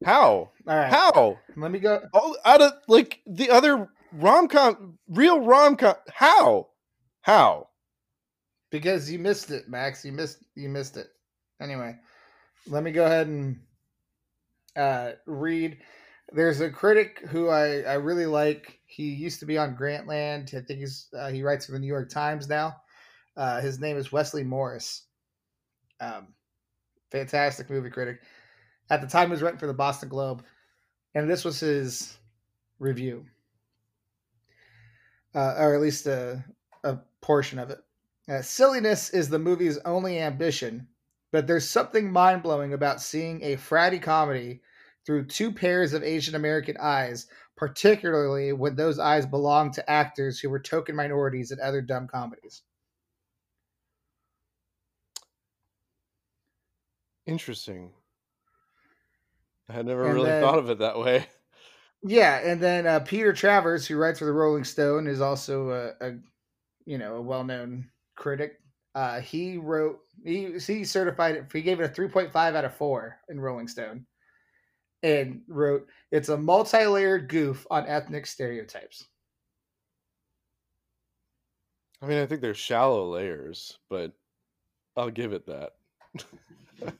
[0.04, 0.50] How?
[0.66, 0.90] All right.
[0.90, 1.38] How?
[1.56, 2.02] Let me go.
[2.12, 5.94] All out of like the other rom com, real rom com.
[6.12, 6.68] How?
[7.22, 7.68] How?
[8.70, 10.04] because you missed it, Max.
[10.04, 11.08] You missed you missed it.
[11.60, 11.96] Anyway,
[12.66, 13.58] let me go ahead and
[14.78, 15.78] uh, read.
[16.32, 18.80] There's a critic who I, I really like.
[18.86, 20.54] He used to be on Grantland.
[20.54, 22.76] I think he's uh, he writes for the New York Times now.
[23.36, 25.04] Uh, his name is Wesley Morris.
[26.00, 26.28] Um,
[27.10, 28.20] fantastic movie critic.
[28.90, 30.44] At the time, he was writing for the Boston Globe,
[31.14, 32.16] and this was his
[32.78, 33.24] review,
[35.34, 36.42] uh, or at least a,
[36.84, 37.78] a portion of it.
[38.28, 40.86] Uh, silliness is the movie's only ambition,
[41.32, 44.60] but there's something mind blowing about seeing a fratty comedy
[45.08, 50.50] through two pairs of Asian American eyes, particularly when those eyes belong to actors who
[50.50, 52.60] were token minorities in other dumb comedies.
[57.26, 57.90] Interesting.
[59.70, 61.24] I had never And really then- thought of it that way.
[62.02, 66.06] Yeah, and then uh, Peter Travers, who writes for the Rolling Stone, is also a,
[66.06, 66.18] a
[66.84, 68.60] you know a well known critic.
[68.94, 71.46] Uh, he wrote he he certified it.
[71.50, 74.06] He gave it a three point five out of four in Rolling Stone,
[75.02, 79.06] and wrote it's a multi layered goof on ethnic stereotypes.
[82.02, 84.12] I mean, I think there's shallow layers, but
[84.96, 85.72] I'll give it that.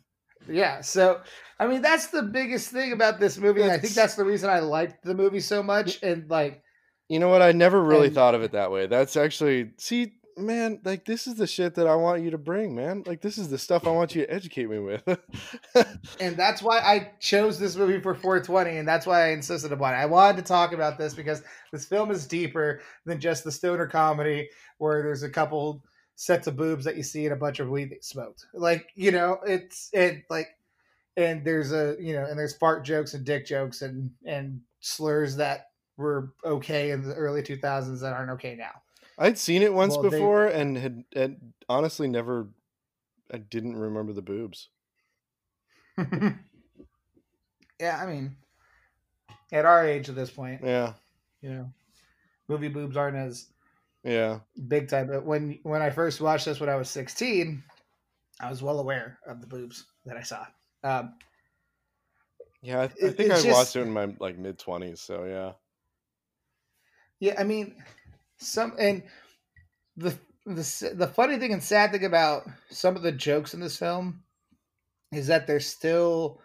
[0.51, 1.21] Yeah, so
[1.61, 3.61] I mean that's the biggest thing about this movie.
[3.61, 6.03] and I think That's- that's the reason I liked the movie so much.
[6.03, 6.63] And like,
[7.11, 7.43] You know what?
[7.43, 8.87] I never really And- thought of it that way.
[8.87, 12.75] That's actually see, man, like this is the shit that I want you to bring,
[12.75, 13.03] man.
[13.07, 15.03] Like this is the stuff I want you to educate me with.
[16.21, 19.95] and that's why I chose this movie for 420, and that's why I insisted upon
[19.95, 19.99] it.
[19.99, 23.87] I wanted to talk about this because this film is deeper than just the stoner
[23.87, 24.49] comedy
[24.79, 25.83] where there's a couple
[26.15, 28.47] sets of boobs that you see in a bunch of weed smoked.
[28.55, 30.49] Like you know, it's it like,
[31.17, 35.37] and there's a you know, and there's fart jokes and dick jokes and and slurs
[35.37, 38.71] that were okay in the early 2000s that aren't okay now.
[39.19, 42.49] I'd seen it once Well, they- before and had, had honestly never.
[43.31, 44.71] I didn't remember the boobs.
[47.81, 48.37] yeah, I mean,
[49.53, 50.95] at our age at this point, Yeah,
[51.43, 51.73] you know,
[52.49, 53.49] movie boobs aren't as
[54.05, 54.41] yeah.
[54.69, 55.09] big time.
[55.09, 57.63] But when when I first watched this when I was 16,
[58.41, 60.47] I was well aware of the boobs that I saw.
[60.85, 61.15] Um,
[62.63, 65.01] Yeah, I, I It- think I it's watched it in my like mid twenties.
[65.01, 65.53] So yeah,
[67.21, 67.77] yeah, I mean,
[68.39, 69.03] some and
[69.97, 73.77] the the the funny thing and sad thing about some of the jokes in this
[73.77, 74.23] film
[75.13, 76.41] is that they're still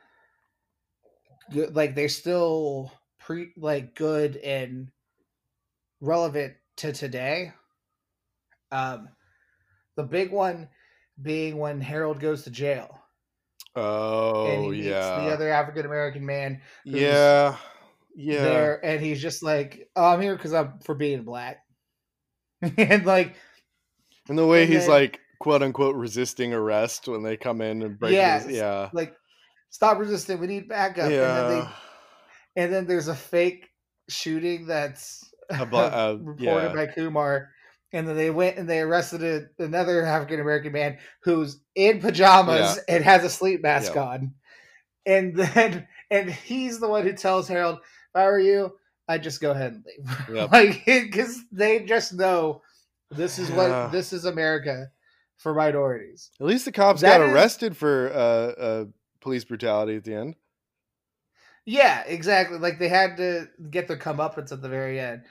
[1.52, 4.90] good, like they're still pre like good and
[6.02, 7.54] relevant to today.
[8.72, 9.10] Um,
[9.96, 10.70] the big one
[11.22, 13.04] being when Harold goes to jail
[13.76, 17.58] and oh he meets yeah, the other African American man yeah,
[18.16, 18.44] yeah.
[18.44, 21.64] there, and he's just like, "Oh, I'm here because I'm for being black,"
[22.78, 23.36] and like,
[24.30, 27.82] And the way and he's then- like quote unquote resisting arrest when they come in
[27.82, 28.14] and break.
[28.14, 29.14] Yeah, his, yeah, like,
[29.70, 30.40] stop resisting.
[30.40, 31.06] We need backup.
[31.06, 31.72] And then, they, yeah.
[32.56, 33.70] and then there's a fake
[34.10, 35.66] shooting that's uh,
[36.22, 36.74] reported yeah.
[36.74, 37.50] by Kumar.
[37.92, 42.80] And then they went and they arrested a, another African American man who's in pajamas
[42.88, 44.04] and has a sleep mask Yeah.
[44.04, 44.34] on.
[45.06, 48.72] And then and he's the one who tells Harold, "If I were you,
[49.08, 50.52] I'd just go ahead and leave." Yep.
[50.52, 52.62] like because they just know
[53.12, 53.56] this is Yeah.
[53.84, 54.88] what this is America
[55.38, 56.32] for minorities.
[56.40, 58.18] At least the cops That got is- arrested for uh,
[58.62, 58.86] uh,
[59.20, 60.36] police brutality at the end.
[61.66, 62.58] Yeah, exactly.
[62.58, 65.24] Like they had to get their comeuppance at the very end,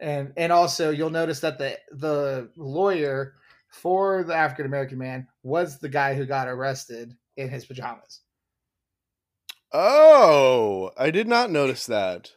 [0.00, 3.34] and and also you'll notice that the the lawyer
[3.68, 8.20] for the African American man was the guy who got arrested in his pajamas.
[9.72, 12.30] Oh, I did not notice that.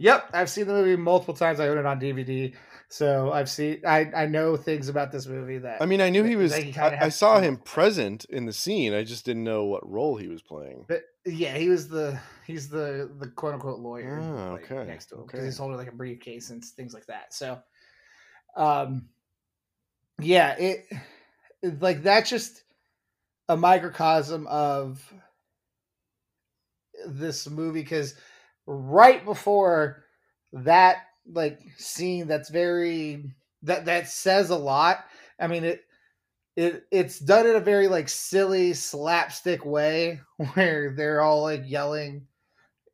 [0.00, 1.60] Yep, I've seen the movie multiple times.
[1.60, 2.54] I own it on DVD,
[2.88, 3.82] so I've seen.
[3.86, 6.56] I I know things about this movie that I mean, I knew he was.
[6.56, 8.94] he I, I saw him present in the scene.
[8.94, 10.86] I just didn't know what role he was playing.
[10.88, 15.06] But yeah, he was the he's the the quote unquote lawyer Oh, like, okay, next
[15.10, 15.46] to him because okay.
[15.46, 17.34] he's holding like a briefcase and things like that.
[17.34, 17.58] So,
[18.56, 19.10] um,
[20.18, 20.86] yeah, it
[21.62, 22.62] like that's just
[23.50, 25.12] a microcosm of
[27.06, 28.14] this movie because
[28.66, 30.04] right before
[30.52, 30.98] that
[31.32, 33.24] like scene that's very
[33.62, 35.04] that that says a lot.
[35.38, 35.82] I mean it
[36.56, 40.20] it it's done in a very like silly slapstick way
[40.54, 42.26] where they're all like yelling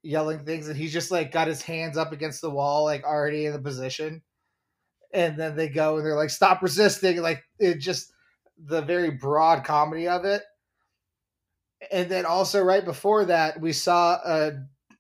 [0.03, 3.47] yelling things and he's just like got his hands up against the wall like already
[3.47, 4.23] in the position
[5.13, 8.13] and then they go and they're like stop resisting like it just
[8.67, 10.43] the very broad comedy of it
[11.91, 14.53] and then also right before that we saw a,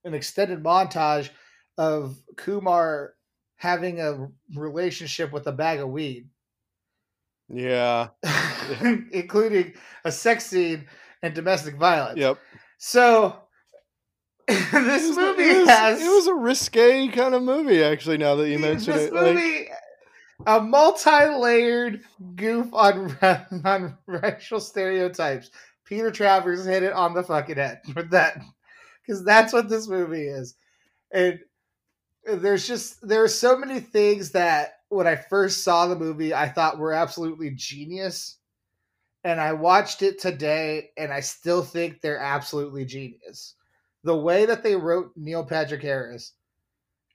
[0.06, 1.28] an extended montage
[1.76, 3.14] of kumar
[3.56, 6.28] having a relationship with a bag of weed
[7.48, 8.08] Yeah.
[9.12, 10.86] including a sex scene
[11.22, 12.18] and domestic violence.
[12.18, 12.38] Yep.
[12.78, 13.36] So
[14.48, 14.72] this
[15.08, 18.18] was- movie it was, has It was a risque kind of movie, actually.
[18.18, 19.68] Now that you mention this it, like, movie
[20.46, 22.02] a multi-layered
[22.36, 23.16] goof on
[23.64, 25.50] on racial stereotypes.
[25.84, 28.40] Peter Travers hit it on the fucking head with that
[29.06, 30.56] because that's what this movie is,
[31.12, 31.38] and
[32.26, 36.48] there's just there are so many things that when I first saw the movie I
[36.48, 38.38] thought were absolutely genius,
[39.24, 43.54] and I watched it today and I still think they're absolutely genius.
[44.04, 46.32] The way that they wrote Neil Patrick Harris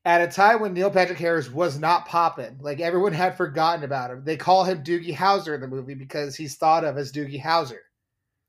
[0.04, 4.12] at a time when Neil Patrick Harris was not popping, like everyone had forgotten about
[4.12, 4.24] him.
[4.24, 7.80] They call him Doogie Howser in the movie because he's thought of as Doogie Howser.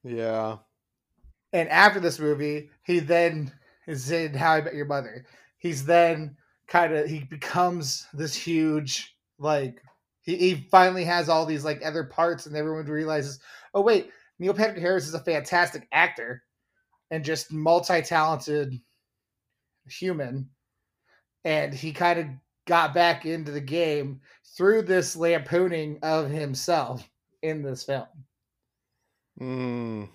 [0.05, 0.59] yeah.
[1.53, 3.53] And after this movie, he then
[3.87, 5.27] is in How I Met Your Mother.
[5.59, 6.37] He's then
[6.67, 9.83] kind of he becomes this huge like
[10.23, 13.41] he, he finally has all these like other parts, and everyone realizes,
[13.75, 16.43] oh wait, Neil Patrick Harris is a fantastic actor
[17.11, 18.81] and just multi-talented
[19.87, 20.49] human,
[21.45, 22.27] and he kind of
[22.67, 24.21] got back into the game
[24.57, 27.09] through this lampooning of himself
[27.43, 28.07] in this film
[29.41, 30.09] Mm.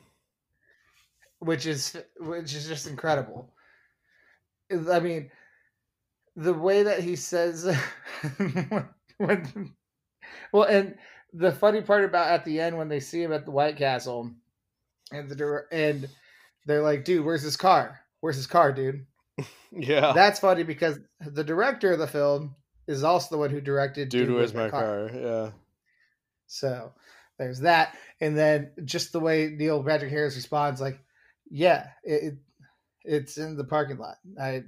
[1.39, 3.53] Which is which is just incredible.
[4.71, 5.31] I mean,
[6.35, 7.65] the way that he says
[9.17, 9.73] when,
[10.51, 10.95] well, and
[11.33, 14.31] the funny part about at the end when they see him at the White Castle,
[15.11, 16.09] and the and
[16.65, 18.01] they're like, "Dude, where's his car?
[18.21, 19.05] Where's his car, dude?"
[19.71, 20.13] Yeah.
[20.13, 22.55] That's funny because the director of the film
[22.88, 25.11] is also the one who directed Dude, where's my car?
[25.13, 25.51] Yeah.
[26.47, 26.93] So
[27.38, 30.99] there's that, and then just the way Neil Patrick Harris responds, like,
[31.49, 32.35] "Yeah, it, it
[33.03, 34.17] it's in the parking lot.
[34.39, 34.63] I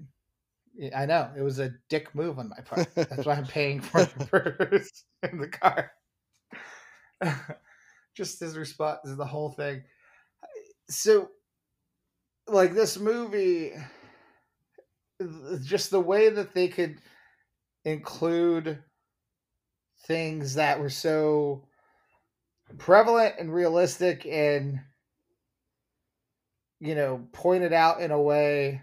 [0.95, 2.87] I know it was a dick move on my part.
[2.95, 5.91] That's why I'm paying for the burgers in the car."
[8.15, 9.83] just his response is the whole thing.
[10.89, 11.29] So,
[12.47, 13.73] like this movie,
[15.63, 16.99] just the way that they could
[17.85, 18.83] include
[20.05, 21.63] things that were so
[22.77, 24.79] prevalent and realistic and
[26.79, 28.81] you know pointed out in a way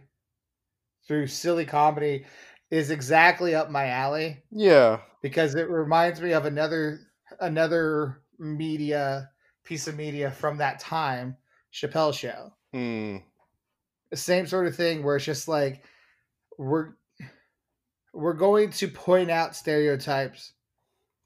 [1.07, 2.25] through silly comedy
[2.71, 5.01] is exactly up my alley Yeah.
[5.23, 7.01] because it reminds me of another
[7.41, 9.31] another media
[9.65, 11.37] piece of media from that time
[11.73, 13.19] Chappelle show Hmm.
[14.11, 15.85] the same sort of thing where it's just like
[16.59, 16.95] we're
[18.13, 20.53] we're going to point out stereotypes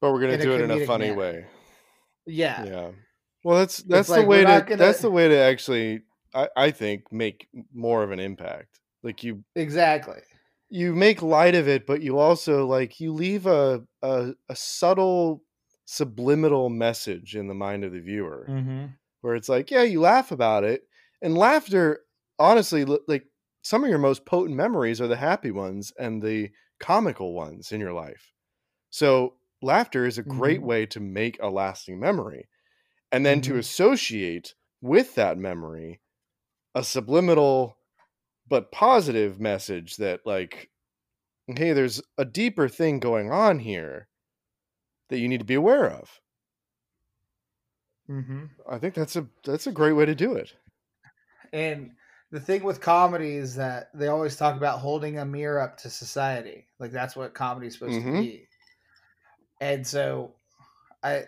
[0.01, 1.19] But we're gonna do it in a funny manner.
[1.19, 1.47] way.
[2.27, 2.91] yeah Yeah.
[3.43, 6.03] Well, that's that's the like, way to gonna- that's the way to actually
[6.35, 8.81] I, I think make more of an impact.
[9.03, 10.23] Like you exactly
[10.69, 15.45] you make light of it, but you also like you leave a a, a subtle
[15.87, 18.93] subliminal message in the mind of the viewer mm-hmm.
[19.23, 20.85] where it's like, yeah, you laugh about it,
[21.23, 22.01] and laughter,
[22.39, 23.27] honestly, like
[23.63, 26.51] some of your most potent memories are the happy ones and the
[26.81, 28.33] comical ones in your life.
[28.91, 30.65] So laughter is a great Mhm.
[30.65, 32.49] way to make a lasting memory,
[33.13, 33.59] and then to Mhm.
[33.59, 36.01] associate with that memory
[36.75, 37.79] a subliminal
[38.49, 40.71] but positive message that like
[41.49, 44.09] hey there's a deeper thing going on here
[45.09, 46.21] that you need to be aware of
[48.09, 48.47] Mm-hmm.
[48.69, 50.57] i think that's a that's a great way to do it
[51.53, 51.97] And
[52.31, 55.91] the thing with comedy is that they always talk about holding a mirror up to
[55.91, 56.67] society.
[56.79, 58.15] Like that's what comedy is supposed Mhm.
[58.15, 58.49] to be.
[59.61, 60.35] And so
[61.03, 61.27] I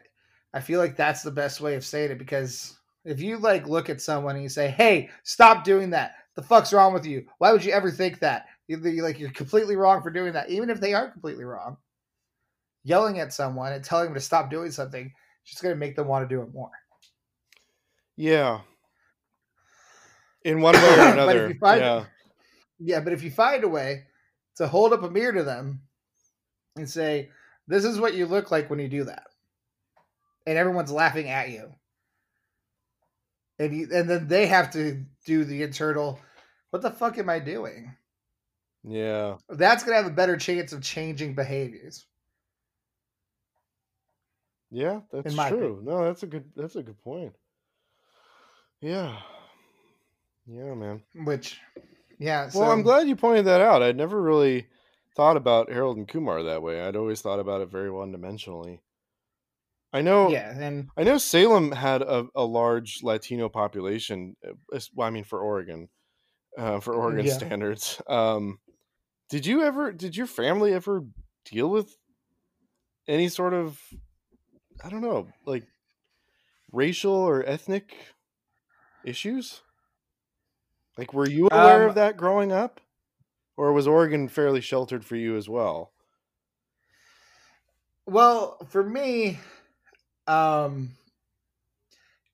[0.54, 3.90] I feel like that's the best way of saying it because if you like look
[3.90, 6.14] at someone and you say, "Hey, stop doing that.
[6.34, 7.26] The fuck's wrong with you?
[7.38, 10.70] Why would you ever think that?" You like you're completely wrong for doing that, even
[10.70, 11.76] if they are completely wrong.
[12.84, 15.94] Yelling at someone and telling them to stop doing something is just going to make
[15.96, 16.70] them want to do it more.
[18.16, 18.60] yeah
[20.44, 22.04] in one way or another find- yeah
[22.78, 24.04] Yeah, but if you find a way
[24.56, 25.82] to hold up a mirror to them
[26.76, 27.30] and say,
[27.68, 29.26] "This is what you look like when you do that,"
[30.46, 31.72] and everyone's laughing at you,
[33.62, 36.18] and you, and then they have to do the internal,
[36.70, 37.94] "What the fuck am I doing?"
[38.84, 39.36] yeah.
[39.48, 42.06] That's gonna have a better chance of changing behaviors.
[44.74, 45.82] yeah that's true.
[45.84, 47.34] no that's a good that's a good point.
[48.80, 49.16] Yeah.
[50.46, 51.02] Yeah man.
[51.14, 51.60] Which,
[52.18, 52.50] yeah.
[52.54, 53.82] well i'm glad you pointed that out.
[53.82, 54.66] I'd never really
[55.14, 56.80] thought about harold and kumar that way.
[56.80, 58.80] I'd always thought about it very one dimensionally
[59.92, 64.36] i know Yeah, and I know Salem had a, a large Latino population.
[64.46, 64.52] uh,
[64.94, 65.88] Well, I mean, for Oregon,
[66.58, 67.38] uh, for Oregon Yeah.
[67.48, 68.02] standards.
[68.08, 68.60] Um,
[69.30, 69.92] did you ever?
[69.92, 71.04] Did your family ever
[71.46, 71.96] deal with
[73.08, 73.80] any sort of,
[74.84, 75.66] I don't know, like
[76.72, 77.94] racial or ethnic
[79.04, 79.62] issues?
[80.96, 82.80] Like, were you aware Um, of that growing up,
[83.56, 85.94] or was Oregon fairly sheltered for you as well?
[88.06, 89.40] Well, for me,
[90.26, 90.90] um,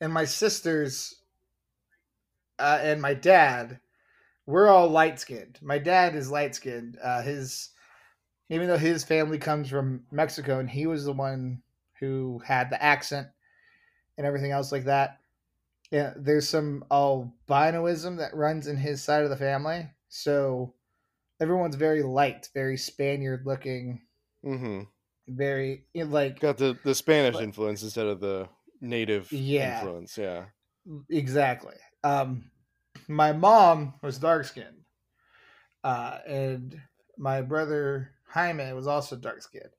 [0.00, 1.14] and my sisters,
[2.58, 3.80] uh, and my dad,
[4.46, 5.58] we're all light skinned.
[5.62, 6.98] My dad is light skinned.
[7.02, 7.70] Uh, his,
[8.48, 11.62] even though his family comes from Mexico, and he was the one
[12.00, 13.28] who had the accent
[14.16, 15.20] and everything else like that.
[15.90, 20.74] Yeah, there's some albinoism that runs in his side of the family, so
[21.40, 24.02] everyone's very light, very Spaniard looking,
[24.44, 24.82] Mm-hmm.
[25.28, 28.48] Very like Got the the Spanish But- influence instead of the
[28.80, 29.80] native Yeah.
[29.80, 30.16] influence.
[30.18, 30.46] Yeah.
[31.10, 31.74] Exactly.
[32.02, 32.50] Um,
[33.08, 34.84] my mom was dark skinned,
[35.84, 36.80] uh, and
[37.16, 39.70] my brother Jaime was also dark skinned.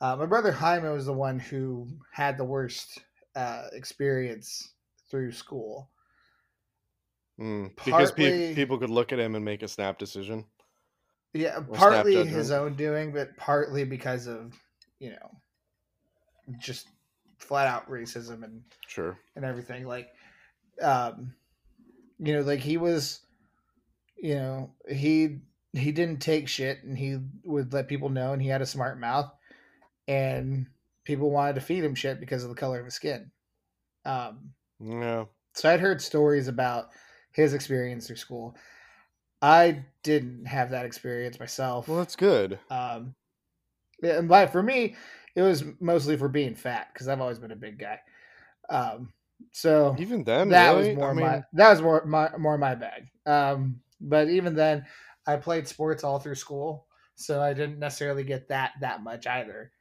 [0.00, 2.98] Uh, my brother Jaime was the one who had the worst
[3.34, 4.74] uh, experience
[5.10, 5.90] through school.
[7.40, 10.44] Mm, because pe- people could look at him and make a snap decision.
[11.34, 14.54] Yeah, partly his own doing, but partly because of
[15.00, 15.30] you know
[16.58, 16.88] just
[17.38, 19.18] flat out racism and Sure.
[19.36, 20.08] and everything like
[20.82, 21.32] um
[22.18, 23.20] you know like he was
[24.16, 25.38] you know he
[25.72, 28.98] he didn't take shit and he would let people know and he had a smart
[28.98, 29.30] mouth
[30.08, 30.66] and
[31.04, 33.30] people wanted to feed him shit because of the color of his skin
[34.04, 35.26] um Yeah.
[35.54, 36.88] so i'd heard stories about
[37.32, 38.56] his experience through school
[39.42, 42.58] i didn't have that experience myself Well, that's good.
[42.70, 43.14] um
[44.02, 44.96] Yeah, and by for me,
[45.34, 48.00] it was mostly for being fat because I've always been a big guy.
[48.70, 49.12] Um,
[49.52, 50.90] so Even then, that really?
[50.90, 53.08] was more I mean, my that was more my more my bag.
[53.26, 54.84] Um, but even then,
[55.26, 59.72] I played sports all through school, so I didn't necessarily get that that much either.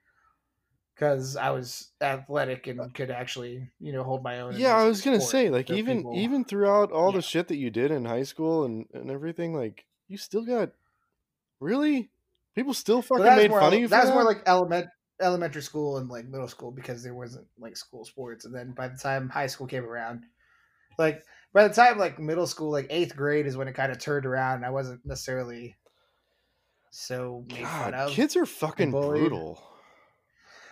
[0.95, 4.57] Because I was athletic and could actually, you know, hold my own.
[4.57, 7.18] yeah, I was gonna say, like, even people- even throughout all Yeah.
[7.18, 10.72] the shit that you did in high school and and everything, like, you still got
[11.59, 12.09] really
[12.58, 13.88] people still fucking made more, fun of you.
[13.88, 14.88] For that was more like element
[15.22, 18.45] elementary school and like middle school because there wasn't like school sports.
[18.45, 20.24] And then by the time high school came around,
[20.97, 23.99] like by the time like middle school, like eighth grade is when it kind of
[23.99, 24.58] turned around.
[24.58, 25.76] And I wasn't necessarily
[26.89, 28.12] so made fun God, of.
[28.12, 29.64] kids are fucking brutal.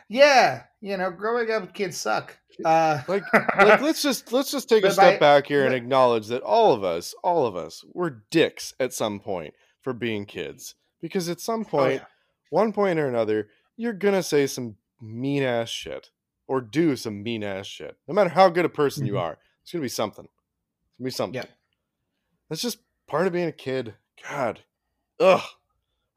[0.07, 2.37] Yeah, you know, growing up, kids suck.
[2.63, 6.27] Uh, Like, like let's just let's just take a step by- back here and acknowledge
[6.27, 10.73] that all of us, all of us, were dicks at some point for being kids.
[11.05, 12.05] Because at some oh, yeah.
[12.49, 16.09] one point or another, you're gonna say some mean ass shit
[16.47, 17.95] or do some mean ass shit.
[18.07, 19.21] No matter how good a person you Mhm.
[19.21, 20.25] are, it's gonna be something.
[20.25, 21.43] It's gonna be something.
[21.43, 21.49] Yeah.
[22.49, 23.93] That's just part of being a kid.
[24.27, 24.63] God,
[25.19, 25.43] ugh.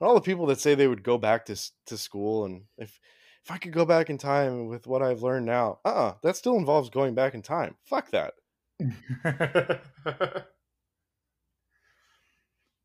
[0.00, 2.98] And all the people that say they would go back to to school and if
[3.44, 6.36] if I could go back in time with what I've learned now, uh, uh that
[6.36, 7.76] still involves going back in time.
[7.84, 8.36] Fuck that.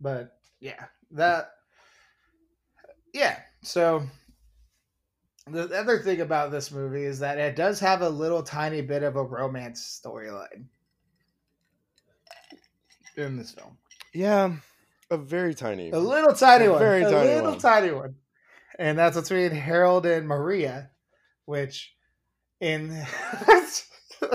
[0.02, 1.52] but yeah, that
[3.14, 3.40] yeah.
[3.62, 4.04] So
[5.48, 9.04] the other thing about this movie is that it does have a little tiny bit
[9.04, 10.66] of a romance storyline
[13.18, 13.78] in this film.
[14.14, 14.54] Yeah,
[15.10, 15.92] a very tiny.
[15.92, 17.60] A little tiny A one, very a tiny little one.
[17.60, 18.16] tiny one,
[18.80, 20.90] and that's between Harold and Maria,
[21.46, 21.94] which
[22.60, 22.90] in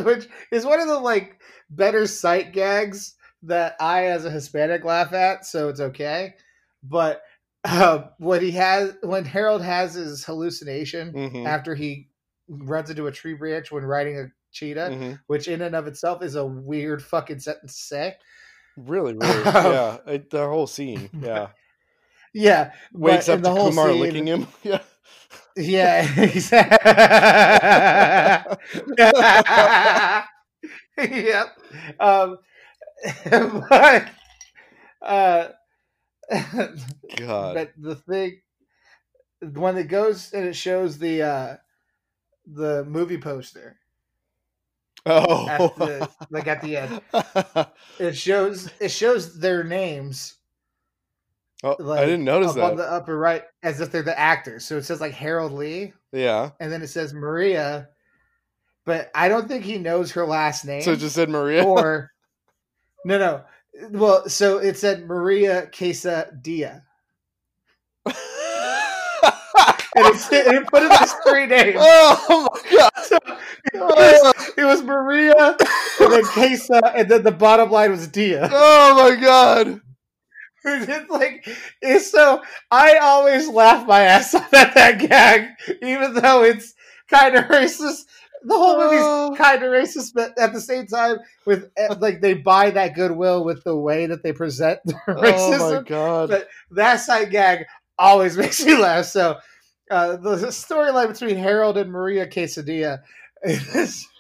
[0.03, 3.15] which is one of the like better sight gags
[3.45, 5.47] that I, as a Hispanic, laugh at.
[5.47, 6.35] So it's okay,
[6.83, 7.23] but
[7.65, 12.09] uh, when he has when Harold has his hallucination Mhm, after he
[12.49, 15.21] runs into a tree branch when riding a cheetah, mhm.
[15.27, 18.15] which in and of itself is a weird fucking sentence to say.
[18.77, 19.99] Really, really, yeah.
[20.07, 21.49] It, the whole scene, yeah.
[22.35, 24.47] Yeah, Wakes up to the whole Kumar scene- licking him.
[24.63, 24.81] Yeah.
[25.57, 26.79] Yeah, exactly.
[30.99, 31.47] yep.
[32.01, 32.39] Um,
[33.69, 34.09] but,
[35.03, 35.49] uh,
[36.31, 37.55] God.
[37.55, 38.41] but the thing
[39.41, 41.57] when it goes and it shows the uh,
[42.47, 43.77] the movie poster,
[45.07, 45.49] oh.
[45.49, 47.01] at the- like at the end.
[47.99, 50.35] it shows it shows their names
[51.63, 52.71] oh, like I didn't notice up that.
[52.71, 54.65] on the upper right as if they're the actors.
[54.65, 56.51] So it says like Harold Lee, yeah.
[56.61, 57.89] and then it says Maria,
[58.85, 60.83] but I don't think he knows her last name.
[60.83, 61.65] So it just said Maria.
[61.65, 62.13] or
[63.05, 63.45] no, no.
[63.91, 66.83] Well, so it said Maria Quesadilla,
[68.07, 68.15] and
[70.07, 71.77] it, and it put it as three names.
[71.79, 72.91] oh my god.
[73.05, 73.19] So
[73.73, 75.57] it, was, it was Maria,
[76.01, 78.49] and then Quesa, and then the bottom line was Dia.
[78.51, 79.81] Oh my god.
[80.71, 81.49] It's like
[81.81, 82.43] it's so.
[82.71, 85.49] I always laugh my ass off at that gag,
[85.81, 86.75] even though it's
[87.09, 88.05] kind of racist.
[88.45, 89.35] The whole movie's Oh.
[89.37, 93.45] kind of racist, but at the same time, with eh, like they buy that goodwill
[93.45, 96.29] with the way that they present the Oh my god.
[96.31, 97.65] But that side gag
[97.99, 99.07] always makes me laugh.
[99.07, 99.39] So
[99.91, 103.01] uh, the storyline between Harold and Maria Quesadilla
[103.43, 104.07] is.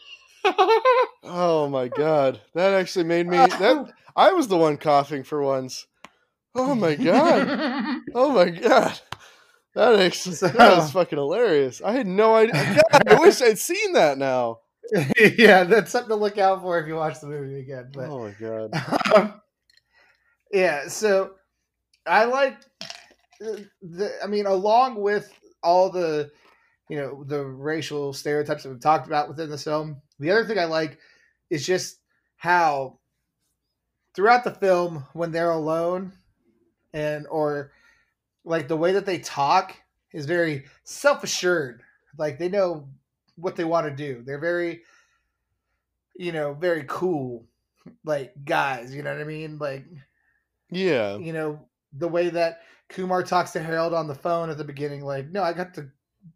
[1.30, 2.40] Oh my god.
[2.54, 5.86] That actually made me that I was the one coughing for once.
[6.54, 8.00] Oh my god.
[8.14, 8.98] Oh my god.
[9.78, 11.80] That actually So- that was fucking hilarious.
[11.80, 12.80] I had no idea.
[12.92, 14.58] God, I wish I'd seen that now.
[15.38, 17.90] yeah, that's something to look out for if you watch the movie again.
[17.94, 18.70] But Oh my god.
[19.14, 19.40] um,
[20.50, 21.34] yeah, so
[22.06, 22.58] I like
[23.38, 24.10] the.
[24.24, 25.30] I mean, along with
[25.62, 26.30] all the,
[26.88, 30.58] you know, the racial stereotypes that we've talked about within the film, the other thing
[30.58, 30.98] I like
[31.50, 31.98] is just
[32.36, 32.98] how
[34.14, 36.14] throughout the film when they're alone
[36.94, 37.72] and or
[38.48, 39.76] like the way that they talk
[40.12, 41.82] is very self-assured.
[42.16, 42.88] Like they know
[43.36, 44.22] what they want to do.
[44.24, 44.82] They're very
[46.16, 47.46] you know very cool
[48.04, 49.56] like guys you know what i mean?
[49.58, 49.84] Like
[50.70, 51.16] Yeah.
[51.16, 55.04] you know the way that kumar talks to harold on the phone at the beginning
[55.04, 55.90] like no i got the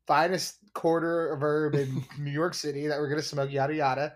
[0.06, 4.14] finest quarter of herb in new york city that we're going to smoke yada yada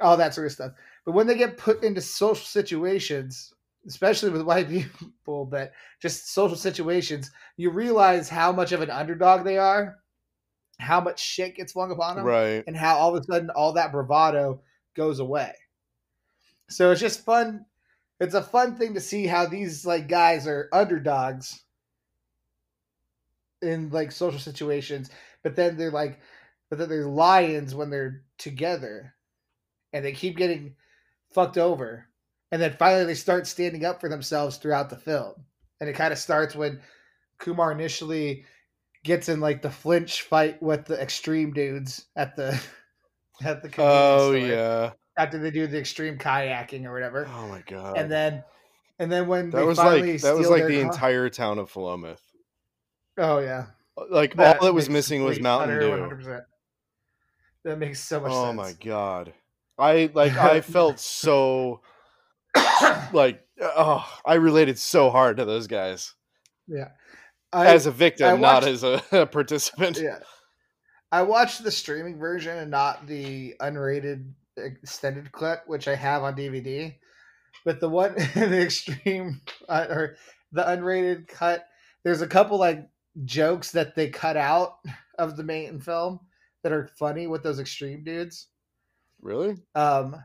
[0.00, 0.72] all that sort of stuff.
[1.04, 3.52] But when they get put into social situations
[3.86, 9.44] especially with white people but just social situations you realize how much of an underdog
[9.44, 9.96] they are
[10.78, 12.64] how much shit gets flung upon them Right.
[12.66, 14.62] and how all of a sudden all that bravado
[14.96, 15.52] goes away.
[16.70, 17.66] So it's just fun.
[18.18, 21.62] It's a fun thing to see how these like guys are underdogs,
[23.62, 25.10] in like social situations,
[25.42, 26.18] but then they're like,
[26.68, 29.14] but then they're lions when they're together,
[29.92, 30.76] and they keep getting
[31.34, 32.06] fucked over,
[32.52, 35.34] and then finally they start standing up for themselves throughout the film,
[35.80, 36.80] and it kind of starts when
[37.38, 38.44] Kumar initially
[39.04, 42.60] gets in like the flinch fight with the extreme dudes at the
[43.42, 44.90] at the Oh store yeah.
[45.16, 47.96] after they do the extreme kayaking or whatever, Oh my god.
[47.96, 48.44] and then
[48.98, 51.58] and then when that they was finally like that was like the car- entire town
[51.58, 52.20] of Philomath.
[53.18, 55.90] oh yeah uh, Like That all that was missing was Mountain Dew.
[55.90, 56.42] 100%.
[57.64, 58.56] That makes so much Oh sense.
[58.56, 59.32] my god.
[59.78, 61.80] I like I felt so
[63.12, 66.14] like oh I related so hard to those guys
[66.70, 66.88] yeah.
[67.52, 69.98] I, as a victim, I not as a, a participant.
[69.98, 70.20] yeah.
[71.12, 76.36] I watched the streaming version and not the unrated extended clip, which I have on
[76.36, 76.94] DVD.
[77.64, 80.16] But the one the extreme uh, or
[80.52, 81.66] the unrated cut,
[82.04, 82.88] there's a couple like
[83.24, 84.76] jokes that they cut out
[85.18, 86.20] of the main film
[86.62, 88.46] that are funny with those extreme dudes.
[89.20, 89.56] Really?
[89.74, 90.16] Um,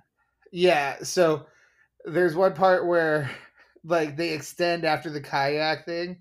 [0.52, 0.98] yeah.
[1.02, 1.48] So
[2.06, 3.30] there's one part where
[3.84, 6.18] like they extend after the kayak thing.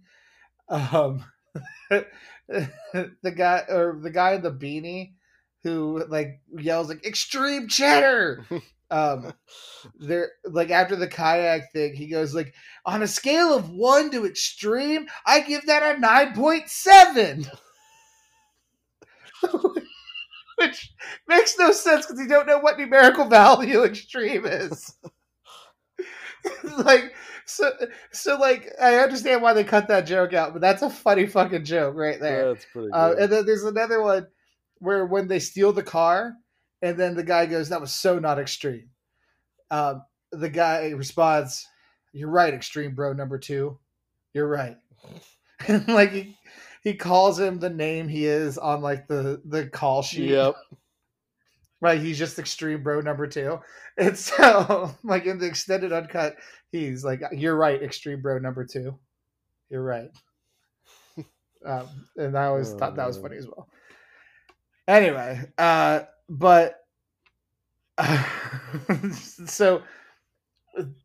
[0.68, 1.24] Um,
[2.48, 5.12] the guy or the guy in the beanie
[5.62, 8.44] who like yells like extreme cheddar.
[8.90, 9.32] Um,
[9.98, 12.54] they're like after the kayak thing, he goes like
[12.84, 17.46] on a scale of one to extreme, I give that a nine point seven.
[20.56, 20.92] Which
[21.26, 24.94] makes no sense because you don't know what numerical value extreme is.
[26.78, 27.14] like
[27.46, 27.70] so
[28.12, 31.64] so like I understand why they cut that joke out, but that's a funny fucking
[31.64, 32.52] joke right there.
[32.52, 32.96] That's pretty good.
[32.96, 34.26] Uh, and then there's another one
[34.78, 36.34] where when they steal the car,
[36.82, 38.90] and then the guy goes, "That was so not extreme."
[39.70, 41.66] Um, the guy responds,
[42.12, 43.78] "You're right, extreme bro number two.
[44.32, 44.76] You're right."
[45.88, 46.36] Like he,
[46.82, 50.30] he calls him the name he is on like the the call sheet.
[50.30, 50.56] yep.
[51.84, 53.60] Right, he's just extreme bro number two.
[53.98, 56.36] And so, like in the extended uncut,
[56.72, 58.98] he's like, "You're right, extreme bro number two.
[59.70, 60.10] You're right."
[61.66, 63.68] Um, and I always Oh, thought that was funny as well.
[64.88, 66.80] Anyway, uh, but
[69.46, 69.82] so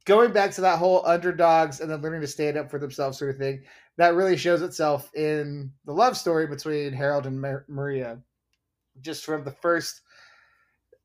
[0.06, 3.32] going back to that whole underdogs and then learning to stand up for themselves sort
[3.32, 3.64] of thing,
[3.98, 8.20] that really shows itself in the love story between Harold and Mar- Maria.
[9.02, 10.02] Just from the first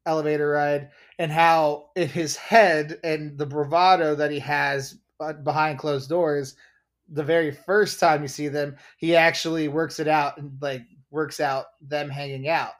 [0.06, 5.78] elevator ride and how in his head and the bravado that he has uh, behind
[5.78, 6.56] closed doors
[7.08, 11.40] the very first time you see them he actually works it out and like works
[11.40, 12.72] out them hanging out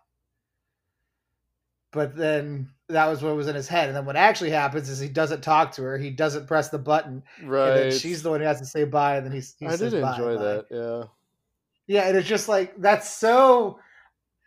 [1.93, 4.99] but then that was what was in his head and then what actually happens is
[4.99, 7.69] he doesn't talk to her he doesn't press the button Right.
[7.71, 9.77] and then she's the one who has to say bye and then he's, he I
[9.77, 10.43] did enjoy bye.
[10.43, 10.67] that.
[10.71, 11.05] Yeah.
[11.87, 13.79] Yeah, and it's just like that's so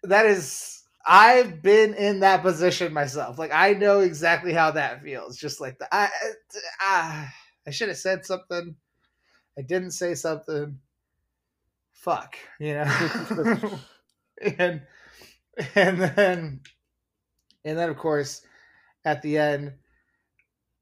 [0.03, 0.76] that is
[1.07, 3.39] I've been in that position myself.
[3.39, 5.37] Like I know exactly how that feels.
[5.37, 6.09] Just like the I
[6.81, 7.29] I,
[7.65, 8.75] I should have said something.
[9.57, 10.79] I didn't say something.
[11.93, 13.79] Fuck, you know.
[14.57, 14.81] and
[15.75, 16.59] and then
[17.65, 18.41] and then of course
[19.03, 19.73] at the end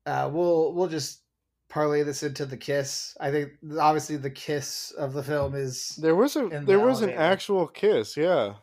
[0.05, 1.21] uh we'll we'll just
[1.69, 3.15] parlay this into the kiss.
[3.19, 7.01] I think obviously the kiss of the film is There was a there the was
[7.01, 8.17] an actual kiss.
[8.17, 8.55] Yeah.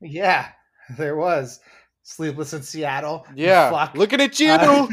[0.00, 0.48] Yeah,
[0.98, 1.60] there was.
[2.02, 3.26] Sleepless in Seattle.
[3.34, 3.88] Yeah.
[3.94, 4.50] Looking at you.
[4.52, 4.88] Uh,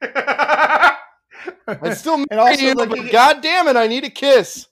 [1.66, 4.66] I'm still married And also you, looking at- God damn it, I need a kiss.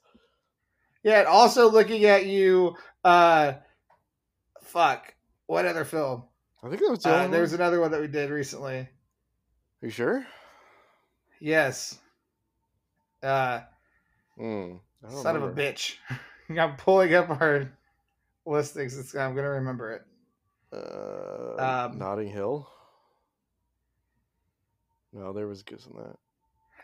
[1.03, 2.77] yeah, and also looking at you.
[3.05, 3.55] Uh,
[4.63, 5.15] fuck.
[5.47, 6.25] What other film?
[6.63, 8.79] I think that was the Uh, there was another one that we did recently.
[8.79, 8.89] Are
[9.83, 10.27] you sure?
[11.41, 11.99] Yes.
[13.23, 13.61] Uh,
[14.39, 14.81] don't
[15.11, 15.97] son of a bitch.
[16.59, 17.71] I'm pulling up our
[18.47, 18.99] listings.
[18.99, 20.03] It's, I'm gonna remember it.
[20.73, 22.69] Uh, Um, Notting Hill.
[25.13, 26.17] No, there was a kiss in that.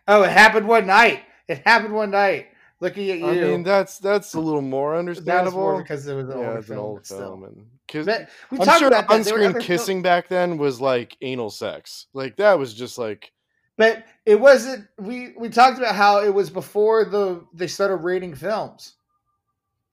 [0.09, 1.22] Oh, it happened one night.
[1.49, 2.49] It happened one night.
[2.80, 3.26] Looking at you.
[3.28, 5.59] I mean, that's that's a little more understandable.
[5.59, 6.87] more because it was an yeah, older it's an film.
[6.87, 8.07] old film, and kiss.
[8.51, 9.24] We I'm sure about that.
[9.24, 12.07] There were on-screen kissing back then was like anal sex.
[12.12, 13.32] Like that was just like
[13.76, 14.89] But it wasn't.
[14.99, 18.95] We we talked about how it was before the they started rating films.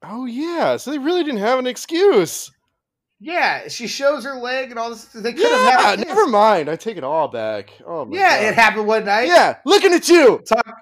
[0.01, 2.51] Oh yeah, so they really didn't have an excuse.
[3.25, 5.05] Yeah, she shows her leg and all this.
[5.05, 5.99] They could have Yeah, had.
[5.99, 6.69] a never mind.
[6.69, 7.71] I take it all back.
[7.85, 8.47] Oh my Yeah, god.
[8.49, 9.27] it happened one night.
[9.27, 10.41] Yeah, looking at you.
[10.45, 10.77] Talk.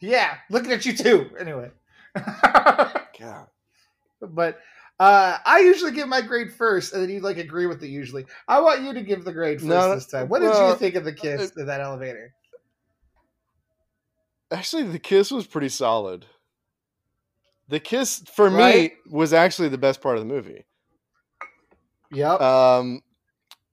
[0.00, 1.30] Yeah, looking at you too.
[1.38, 1.70] Anyway,
[2.16, 3.46] God.
[4.22, 4.58] but
[4.98, 7.88] uh, I usually give my grade first, and then you like agree with it.
[7.88, 10.30] Usually, I want you to give the grade first No, this time.
[10.30, 12.32] What did well, you think of the kiss in that elevator?
[14.50, 16.24] Actually, the kiss was pretty solid.
[17.68, 18.92] The kiss for Right?
[18.92, 20.64] me was actually the best part of the movie.
[22.14, 22.40] Yep.
[22.40, 23.02] Um,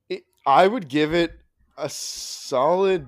[0.10, 1.34] it, I would give it
[1.78, 3.06] a solid.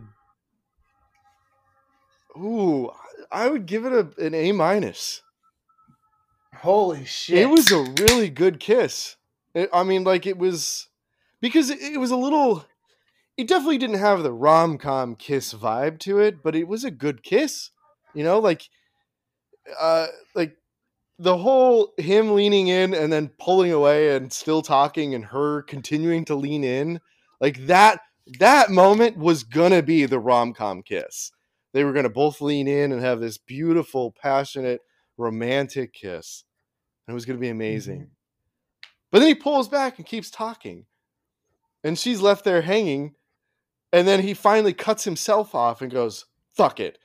[2.38, 2.92] Ooh,
[3.32, 5.22] I would give it a, an A minus.
[6.56, 7.40] Holy shit!
[7.40, 9.18] It was a really good kiss.
[9.54, 10.88] It- I mean, like it was
[11.42, 12.66] because it, it was a little.
[13.36, 16.92] It definitely didn't have the rom com kiss vibe to it, but it was a
[16.92, 17.72] good kiss.
[18.14, 18.70] You know, like,
[19.80, 20.56] uh, like
[21.24, 26.26] the whole him leaning in and then pulling away and still talking and her continuing
[26.26, 27.00] to lean in,
[27.40, 28.00] like that.
[28.40, 31.32] That moment was gonna be the rom com kiss.
[31.74, 34.82] They were gonna both lean in and have this beautiful, passionate,
[35.18, 36.44] romantic kiss.
[37.08, 38.12] And it was to be amazing.
[39.12, 40.86] But then he pulls back and keeps talking.
[41.84, 43.16] And she's left there hanging.
[43.92, 46.98] And then he finally cuts himself off and goes, fuck it.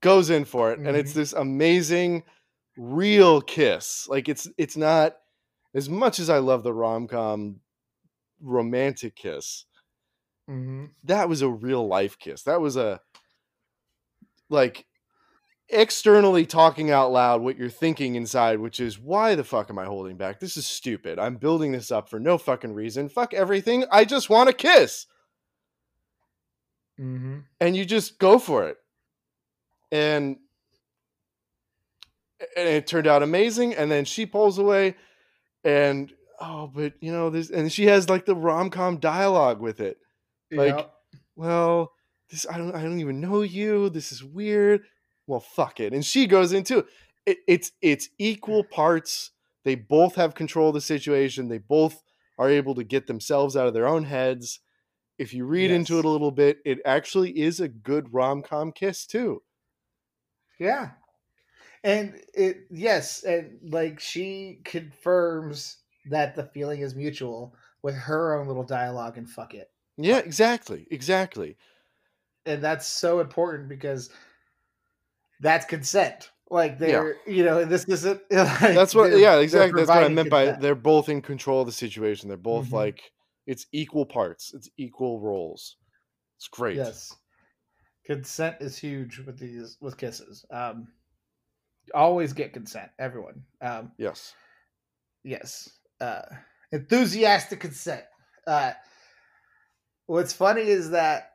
[0.00, 0.78] Goes in for it.
[0.80, 1.14] And it's Mhm.
[1.14, 2.24] this amazing,
[2.78, 4.08] real kiss.
[4.08, 5.16] Like it's it's not
[5.74, 7.60] as much as I love the rom-com
[8.40, 9.66] romantic kiss.
[10.48, 12.42] hmm That was a real life kiss.
[12.44, 13.00] That was a
[14.48, 14.86] like
[15.70, 19.84] externally talking out loud what you're thinking inside, which is why the fuck am I
[19.86, 20.40] holding back?
[20.40, 21.18] This is stupid.
[21.18, 23.08] I'm building this up for no fucking reason.
[23.08, 23.84] Fuck everything.
[23.92, 25.06] I just want a kiss.
[26.98, 28.78] hmm And you just go for it.
[29.90, 30.38] And
[32.56, 33.74] and it turned out amazing.
[33.74, 34.96] And then she pulls away
[35.64, 39.98] and oh, but you know, this and she has like the rom-com dialogue with it.
[40.50, 40.88] Like,
[41.36, 41.92] well,
[42.30, 43.90] this I don't I don't even know you.
[43.90, 44.82] This is weird.
[45.26, 45.92] Well, fuck it.
[45.92, 46.86] And she goes into
[47.26, 47.38] it.
[47.46, 49.32] It's it's equal parts.
[49.64, 51.48] They both have control of the situation.
[51.48, 52.02] They both
[52.38, 54.60] are able to get themselves out of their own heads.
[55.18, 58.72] If you read into it a little bit, it actually is a good rom com
[58.72, 59.42] kiss too.
[60.58, 60.90] Yeah.
[61.84, 65.78] And it yes, and like she confirms
[66.10, 69.70] that the feeling is mutual with her own little dialogue and fuck it.
[69.96, 71.56] Yeah, exactly, exactly.
[72.46, 74.10] And that's so important because
[75.40, 76.30] that's consent.
[76.50, 79.12] Like they're you know, this isn't like, That's what.
[79.18, 79.82] Yeah, exactly.
[79.82, 80.62] That's what I meant by consent.
[80.62, 82.28] they're both in control of the situation.
[82.28, 82.72] They're both Mhm.
[82.72, 83.12] like
[83.46, 84.52] it's equal parts.
[84.54, 85.76] It's equal roles.
[86.38, 86.76] It's great.
[86.76, 87.14] Yes.
[88.04, 90.44] Consent is huge with these with kisses.
[90.50, 90.88] Um
[91.94, 93.42] always get consent, everyone.
[93.60, 94.34] Um Yes.
[95.24, 95.68] yes.
[96.00, 96.22] Uh
[96.72, 98.04] enthusiastic consent.
[98.46, 98.72] Uh
[100.06, 101.32] what's funny is that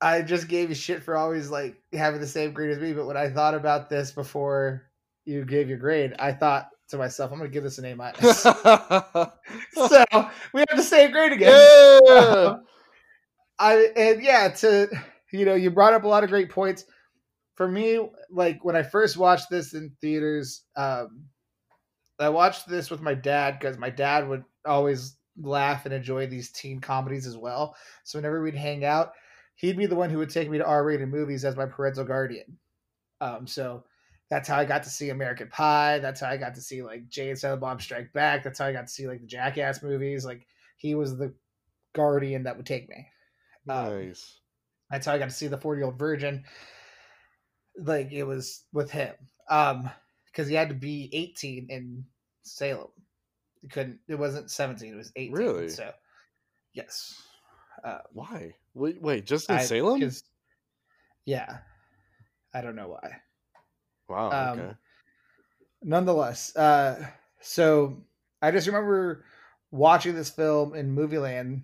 [0.00, 3.06] I just gave you shit for always like having the same grade as me, but
[3.06, 4.88] when I thought about this before
[5.24, 8.42] you gave your grade, I thought to myself, I'm gonna give this an A minus.
[8.42, 10.04] so
[10.52, 11.52] we have the same grade again.
[12.06, 12.56] yeah.
[13.58, 14.88] I and yeah, to
[15.32, 16.84] you know, you brought up a lot of great points.
[17.58, 17.98] For me,
[18.30, 21.24] like when I first watched this in theaters, um,
[22.20, 26.52] I watched this with my dad because my dad would always laugh and enjoy these
[26.52, 27.74] teen comedies as well.
[28.04, 29.10] So whenever we'd hang out,
[29.56, 32.60] he'd be the one who would take me to R-rated movies as my parental guardian.
[33.20, 33.82] Um, so
[34.30, 35.98] that's how I got to see American Pie.
[35.98, 38.44] That's how I got to see like Jay and Silent Bob Strike Back.
[38.44, 40.24] That's how I got to see like the Jackass movies.
[40.24, 40.46] Like
[40.76, 41.34] he was the
[41.92, 43.08] guardian that would take me.
[43.68, 44.38] Um, Nice.
[44.92, 46.44] that's how I got to see the 40 year old virgin.
[47.78, 49.14] Like it was with him.
[49.48, 49.90] Um,
[50.26, 52.04] because he had to be 18 in
[52.42, 52.88] Salem.
[53.60, 55.32] He couldn't it wasn't 17, it was 18.
[55.32, 55.68] Really?
[55.68, 55.90] So
[56.74, 57.20] yes.
[57.82, 58.54] Uh Why?
[58.74, 60.10] Wait, wait just in I- Salem?
[61.24, 61.58] yeah.
[62.54, 63.16] I don't know why.
[64.08, 64.30] Wow.
[64.30, 64.74] um, okay.
[65.82, 67.06] nonetheless, uh,
[67.40, 67.98] so
[68.40, 69.24] I just remember
[69.70, 71.62] watching this film in Movieland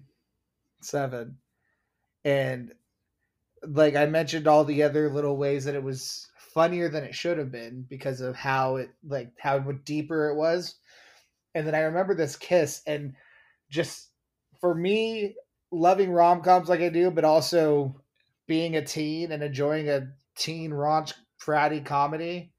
[0.82, 1.38] Seven,
[2.24, 2.74] and
[3.66, 7.38] like I mentioned, all the other little ways that it was funnier than it should
[7.38, 10.76] have been because of how it like how deeper it was,
[11.54, 13.14] and then I remember this kiss and
[13.70, 14.08] just
[14.60, 15.34] for me
[15.70, 18.00] loving rom coms like I do, but also
[18.46, 22.52] being a teen and enjoying a teen raunch fratty comedy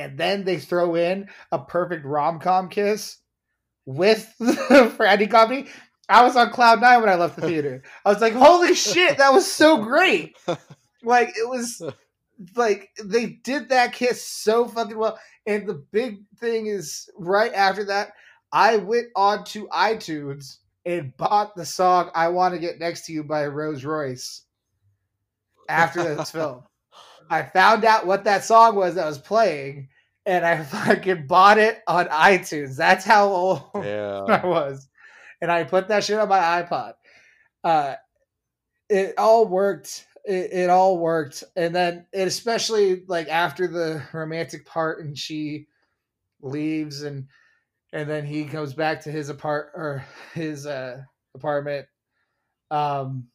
[0.00, 3.18] and then they throw in a perfect rom com kiss
[3.84, 5.68] with the fratty comedy.
[6.10, 7.82] I was on cloud nine when I left the theater.
[8.04, 10.36] I was like, "Holy shit, that was so great!"
[11.02, 11.80] Like it was,
[12.56, 15.18] like they did that kiss so fucking well.
[15.46, 18.12] And the big thing is, right after that,
[18.52, 23.12] I went on to iTunes and bought the song "I Want to Get Next to
[23.12, 24.42] You" by Rose Royce.
[25.68, 26.64] After this film,
[27.30, 29.88] I found out what that song was that was playing,
[30.26, 32.76] and I fucking bought it on iTunes.
[32.76, 34.88] That's how old I was,
[35.40, 36.94] and I put that shit on my iPod.
[37.64, 37.94] Uh,
[38.88, 40.06] it all worked.
[40.24, 45.66] It, it all worked, and then it especially like after the romantic part, and she
[46.42, 47.26] leaves and
[47.92, 50.98] and then he comes back to his apart or his uh
[51.34, 51.86] apartment
[52.70, 53.26] um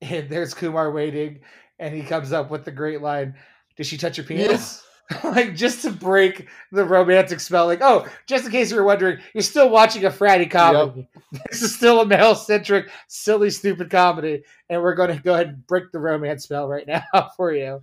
[0.00, 1.40] and there's kumar waiting
[1.78, 3.34] and he comes up with the great line
[3.76, 4.82] did she touch your penis
[5.24, 9.18] like just to break the romantic spell like oh just in case you were wondering
[9.32, 11.08] you're still watching a fratty comedy
[11.50, 15.48] this is still a male centric silly stupid comedy and we're going to go ahead
[15.48, 17.02] and break the romance spell right now
[17.36, 17.82] for you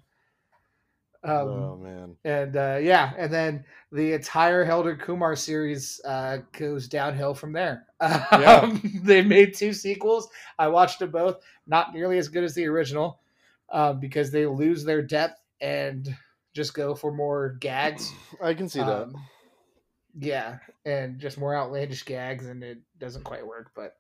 [1.25, 2.15] um, oh man.
[2.23, 7.51] and uh, yeah, and then the entire Harold and Kumar series uh, goes downhill from
[7.51, 7.87] there.
[7.99, 10.29] Um, they made two sequels.
[10.59, 11.37] I watched them both.
[11.65, 13.21] Not nearly as good as the original
[13.71, 16.15] uh, because they lose their depth and
[16.55, 18.11] just go for more gags.
[18.41, 19.03] I can see that.
[19.03, 19.15] Um,
[20.17, 23.71] yeah, and just more outlandish gags, and it doesn't quite work.
[23.75, 23.97] But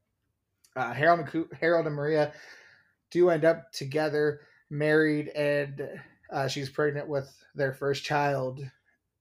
[0.75, 2.33] uh, Harold and Cu- Harold and Maria
[3.11, 5.99] do end up together, married, and
[6.31, 8.61] uh, she's pregnant with their first child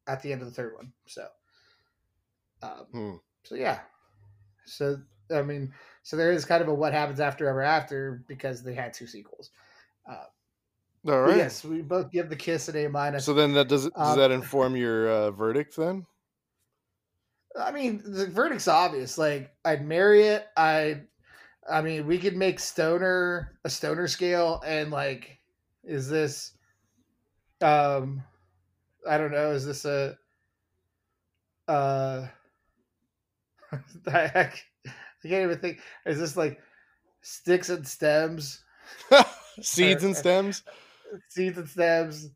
[0.07, 0.93] at the end of the third one.
[1.07, 1.27] So,
[2.63, 3.17] um, Hmm.
[3.43, 3.81] so yeah.
[4.65, 5.01] So
[5.35, 5.75] I mean,
[6.05, 9.07] so there is kind of a what happens after ever after because they had two
[9.09, 9.51] sequels.
[11.07, 11.37] All But.
[11.37, 13.25] Yes, we both give the kiss an A minus.
[13.25, 16.07] So then that does does Um, that inform your uh, verdict then?
[17.59, 19.17] I mean, the verdict's obvious.
[19.17, 20.47] Like, I'd marry it.
[20.57, 21.03] I,
[21.71, 25.39] I mean, we could make stoner a stoner scale, and like,
[25.85, 26.53] is this,
[27.61, 28.23] um,
[29.09, 30.19] I don't know, is this a,
[31.69, 32.27] uh,
[34.07, 34.53] I, I
[35.23, 35.81] can't even think.
[36.07, 36.61] Is this like
[37.23, 38.65] sticks and stems,
[39.61, 40.63] Seeds and uh, stems.
[41.29, 42.31] Seeds and stems?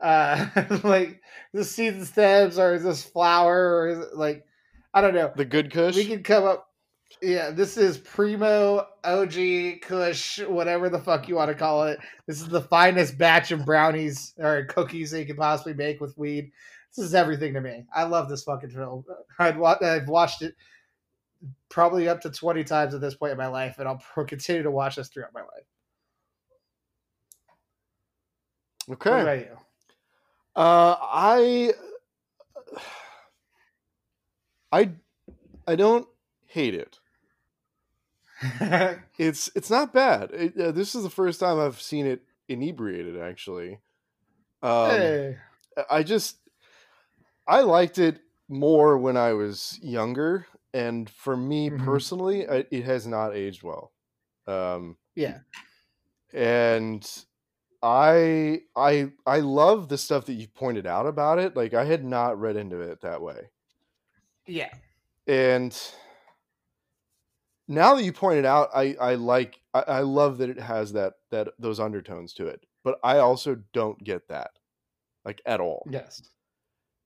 [0.00, 0.46] Uh,
[0.84, 1.20] like
[1.52, 4.44] the seeds and stems, or is this flower, or is it like,
[4.92, 5.32] I don't know.
[5.34, 5.96] The good Kush.
[5.96, 6.68] we can come up
[7.22, 9.30] yeah this is primo og
[9.82, 13.64] kush whatever the fuck you want to call it this is the finest batch of
[13.64, 16.50] brownies or cookies that you could possibly make with weed
[16.94, 19.04] this is everything to me i love this fucking film
[19.38, 20.54] I'd wa- i've watched it
[21.68, 24.62] probably up to 20 times at this point in my life and i'll pro- continue
[24.62, 25.66] to watch this throughout my life
[28.72, 29.50] what okay.
[30.56, 31.72] Uh, I,
[34.72, 34.90] I,
[35.66, 36.08] I don't
[36.46, 36.98] hate it.
[39.18, 40.30] It's it's not bad.
[40.32, 43.18] It, uh, this is the first time I've seen it inebriated.
[43.20, 43.80] Actually,
[44.62, 45.38] um, hey.
[45.90, 46.38] I just
[47.46, 51.84] I liked it more when I was younger, and for me Mhm.
[51.84, 53.92] personally, I, it has not aged well.
[54.46, 55.38] Um, yeah
[56.32, 57.24] and
[57.84, 61.56] I I I love the stuff that you pointed out about it.
[61.56, 63.50] Like I had not read into it that way,
[64.46, 64.70] yeah
[65.26, 65.76] and
[67.68, 71.14] now that you pointed out, I I like I, I love that it has that
[71.30, 72.66] that those undertones to it.
[72.82, 74.50] But I also don't get that,
[75.24, 75.86] like at all.
[75.90, 76.22] yes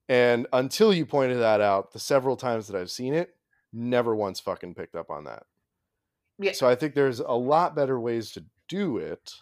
[0.09, 3.37] And until you pointed that out, the several times that I've seen it,
[3.73, 5.45] never once fucking picked up on that.
[6.39, 6.53] Yeah.
[6.53, 9.33] So I think there's a lot better ways to do it.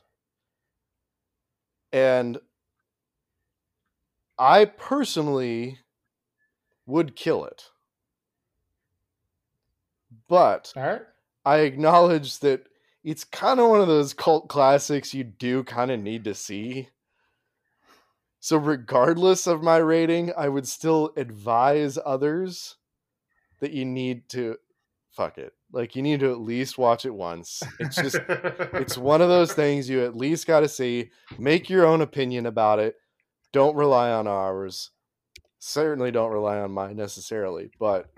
[1.96, 2.36] And
[4.38, 5.78] I personally
[6.84, 7.70] would kill it.
[10.28, 11.00] But right
[11.46, 12.66] I acknowledge that
[13.02, 16.90] it's kind of one of those cult classics you do kind of need to see.
[18.40, 22.76] So, regardless of my rating, I would still advise others
[23.60, 24.58] that you need to
[25.16, 25.52] fuck it.
[25.72, 27.62] Like, you need to at least watch it once.
[27.80, 31.10] It's just, it's one of those things you at least got to see.
[31.38, 32.96] Make your own opinion about it.
[33.52, 34.90] Don't rely on ours.
[35.58, 38.08] Certainly don't rely on mine necessarily, but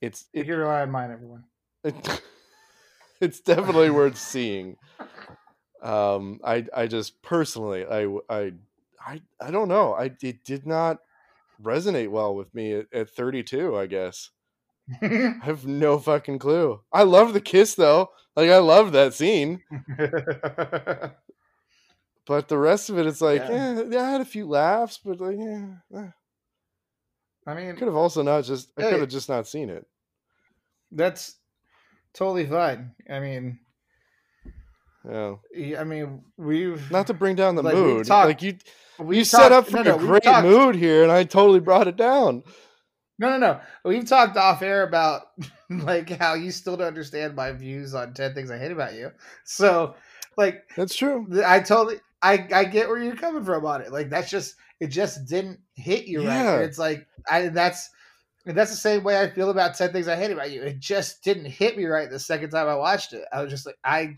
[0.00, 1.44] it's you it, can rely on mine everyone
[1.84, 2.22] it,
[3.20, 4.76] it's definitely worth seeing.
[5.82, 8.52] Um, I I just personally I I
[9.02, 9.94] I I don't know.
[9.94, 10.98] I it did not
[11.62, 13.78] resonate well with me at, at 32.
[13.78, 14.28] I guess
[15.02, 16.80] I have no fucking clue.
[16.92, 18.10] I love the kiss though.
[18.36, 19.60] Like I love that scene,
[22.26, 23.82] but the rest of it, it's like, Yeah.
[23.88, 25.66] yeah I had a few laughs, but like, yeah,
[25.96, 26.08] eh.
[27.46, 28.70] I I mean, could have also not just.
[28.78, 28.90] I Hey.
[28.90, 29.86] could have just not seen it.
[30.92, 31.36] that's
[32.14, 32.92] totally fine.
[33.08, 33.58] I mean,
[35.08, 35.36] Yeah.
[35.78, 38.06] I mean, we've Not to bring down the Like, mood.
[38.06, 38.56] talked- like you,
[39.08, 41.88] you set up for no, no, a great talked- mood here, and I totally brought
[41.88, 42.42] it down.
[43.20, 43.60] No, no, no.
[43.84, 45.28] We've talked off air about
[45.70, 49.12] like how you still don't understand my views on ten things I hate about you.
[49.44, 49.94] So,
[50.36, 51.28] like, That's true.
[51.46, 53.92] I totally, I, I get where you're coming from on it.
[53.92, 56.44] Like, that's just, it just didn't hit you right.
[56.44, 56.54] Yeah.
[56.56, 57.90] And it's like, I that's,
[58.46, 60.62] and that's the same way I feel about ten things I hate about you.
[60.62, 63.24] It just didn't hit me right the second time I watched it.
[63.32, 64.16] I was just like, I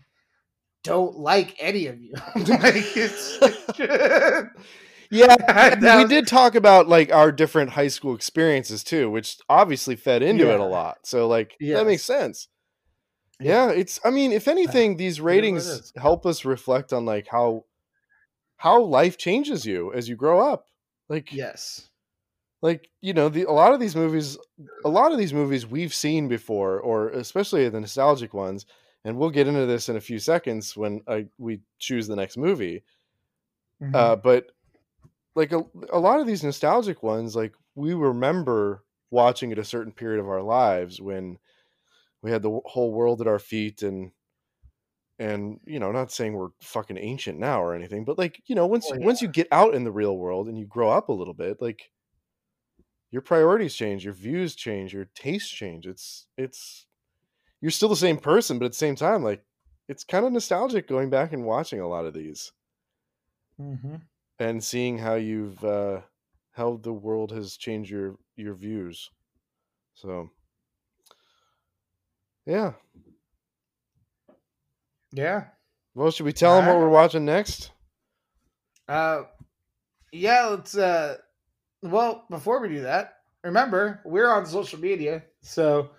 [0.83, 2.13] don't like any of you.
[2.35, 3.39] like, it's.
[5.13, 10.23] Yeah, we did talk about like our different high school experiences too, which obviously fed
[10.23, 10.99] into it a lot.
[11.03, 12.47] So like that makes sense.
[13.39, 13.67] Yeah.
[13.67, 17.65] Yeah, it's I mean, if anything, these ratings help us reflect on like how
[18.57, 20.65] how life changes you as you grow up.
[21.09, 21.89] Like Yes.
[22.61, 24.37] like you know the a lot of these movies
[24.85, 28.65] a lot of these movies we've seen before or especially the nostalgic ones
[29.03, 32.37] and we'll get into this in a few seconds when I, we choose the next
[32.37, 32.83] movie
[33.81, 33.93] Mhm.
[33.95, 34.47] uh, but
[35.35, 39.93] like a, a lot of these nostalgic ones like we remember watching at a certain
[39.93, 41.39] period of our lives when
[42.21, 44.13] we had the whole world at our feet and
[45.19, 48.65] and you know not saying we're fucking ancient now or anything but like you know
[48.65, 51.13] once Well, once you get out in the real world and you grow up a
[51.13, 51.91] little bit like
[53.11, 55.85] your priorities change your views change your tastes change.
[55.87, 56.87] It's it's
[57.61, 59.45] you're still the same person but at the same time like
[59.89, 62.53] it's kind of nostalgic going back and watching a lot of these.
[63.57, 64.07] Mhm.
[64.39, 66.01] And seeing how you've uh
[66.51, 69.09] how the world has changed your your views
[69.93, 70.29] so
[72.45, 72.73] yeah
[75.11, 75.45] Yeah.
[75.93, 77.71] well should we tell them what we're watching next
[78.87, 79.23] Uh,
[80.11, 80.47] yeah.
[80.47, 80.75] Let's.
[80.75, 81.17] Uh,
[81.81, 83.13] well, before we do that,
[83.43, 85.91] remember we're on social media, so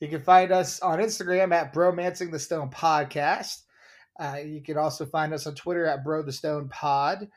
[0.00, 3.62] you can find us on Instagram at Bromancing the Stone Podcast.
[4.18, 7.28] Uh, you can also find us on Twitter at Bro the Stone Pod.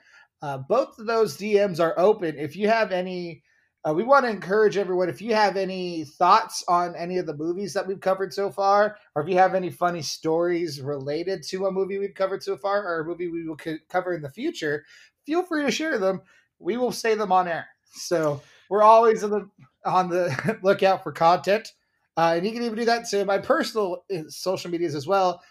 [0.44, 2.38] Uh, both of those DMs are open.
[2.38, 3.42] If you have any,
[3.88, 5.08] uh, we want to encourage everyone.
[5.08, 8.98] If you have any thoughts on any of the movies that we've covered so far,
[9.16, 12.86] or if you have any funny stories related to a movie we've covered so far,
[12.86, 14.84] or a movie we will co- cover in the future,
[15.26, 16.22] feel free to share them.
[16.60, 17.68] We will say them on air.
[17.94, 19.50] So we're always on the
[19.86, 21.72] on the lookout for content,
[22.18, 25.42] uh, and you can even do that to my personal uh, social medias as well.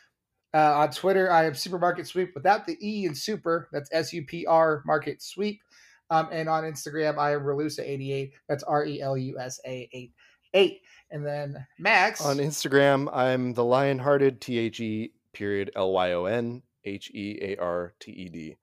[0.55, 3.69] Uh, on Twitter, I am Supermarket Sweep without the E in super.
[3.73, 5.63] That's S U P R Market Sweep.
[6.11, 8.33] Um, and on Instagram, I am Relusa88.
[8.49, 10.13] That's R E L U S A 8
[10.55, 10.81] 8.
[11.11, 12.25] And then Max.
[12.25, 18.57] on instagram i'm the lionhearted t-h-e period l-y-o-n h-e-a-r-t-e-d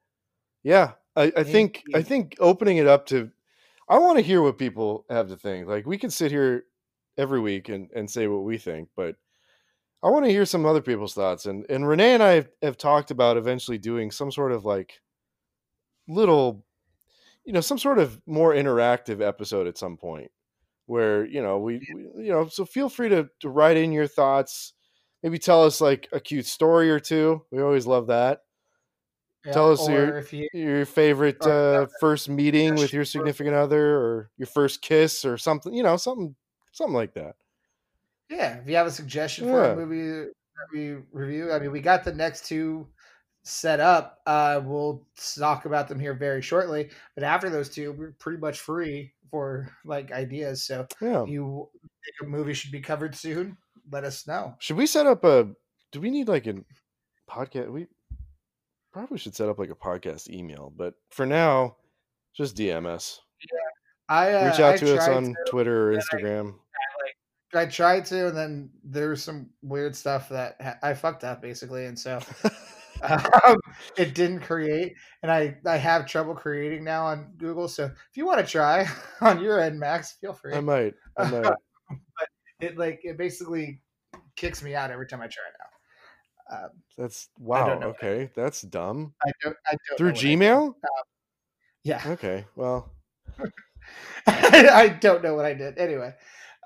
[0.64, 3.30] yeah i, I think i think opening it up to
[3.88, 6.66] i want to hear what people have to think like we can sit here
[7.20, 9.16] every week and, and say what we think but
[10.04, 12.78] i want to hear some other people's thoughts and and renee and i have, have
[12.78, 15.02] talked about eventually doing some sort of like
[16.08, 16.66] little
[17.46, 20.32] you know some sort of more interactive episode at some point
[20.86, 24.08] where you know we, we you know so feel free to, to write in your
[24.08, 24.74] thoughts.
[25.24, 27.46] Maybe tell us like a cute story or two.
[27.52, 28.42] We always love that.
[29.46, 34.32] Yeah, tell us your- you your favorite uh, first meeting with your significant other or
[34.38, 36.36] your first kiss or something you know something
[36.72, 37.36] something like that
[38.30, 41.82] Yeah, if you have a suggestion for a movie that we review, I mean, we
[41.82, 42.88] got the next two
[43.44, 44.20] set up.
[44.28, 45.08] Uh, we'll
[45.38, 46.92] talk about them here very shortly.
[47.16, 50.64] But after those two, we're pretty much free for like ideas.
[50.64, 51.70] So yeah you
[52.04, 53.58] think a movie should be covered soon,
[53.92, 54.56] let us know.
[54.60, 55.50] should we set up a
[55.92, 56.56] do we need like a
[57.30, 57.88] podcast we
[58.92, 61.76] probably should set up like a podcast email but for now
[62.36, 63.22] just dm us
[64.08, 66.59] I uh, reach out I to us on twitter or instagram I
[67.52, 71.86] tried to, and then there was some weird stuff that ha- I fucked up basically,
[71.86, 72.20] and so
[73.02, 73.58] um,
[73.98, 77.68] it didn't create, and I I have trouble creating now on Google.
[77.68, 78.88] So if you want to try
[79.22, 80.54] on your end, Max, feel free.
[80.56, 82.28] i might i might but
[82.60, 83.82] it like it basically
[84.36, 85.66] kicks me out every time I try now.
[86.52, 87.80] Um, That's wow.
[87.80, 89.14] I Okay, that's dumb.
[89.26, 89.56] I don't.
[89.68, 90.40] I don't Through know what I did.
[90.40, 90.74] Gmail?
[91.84, 92.92] Yeah, Okay, well,
[94.28, 95.78] I don't know what I did.
[95.78, 96.14] Anyway,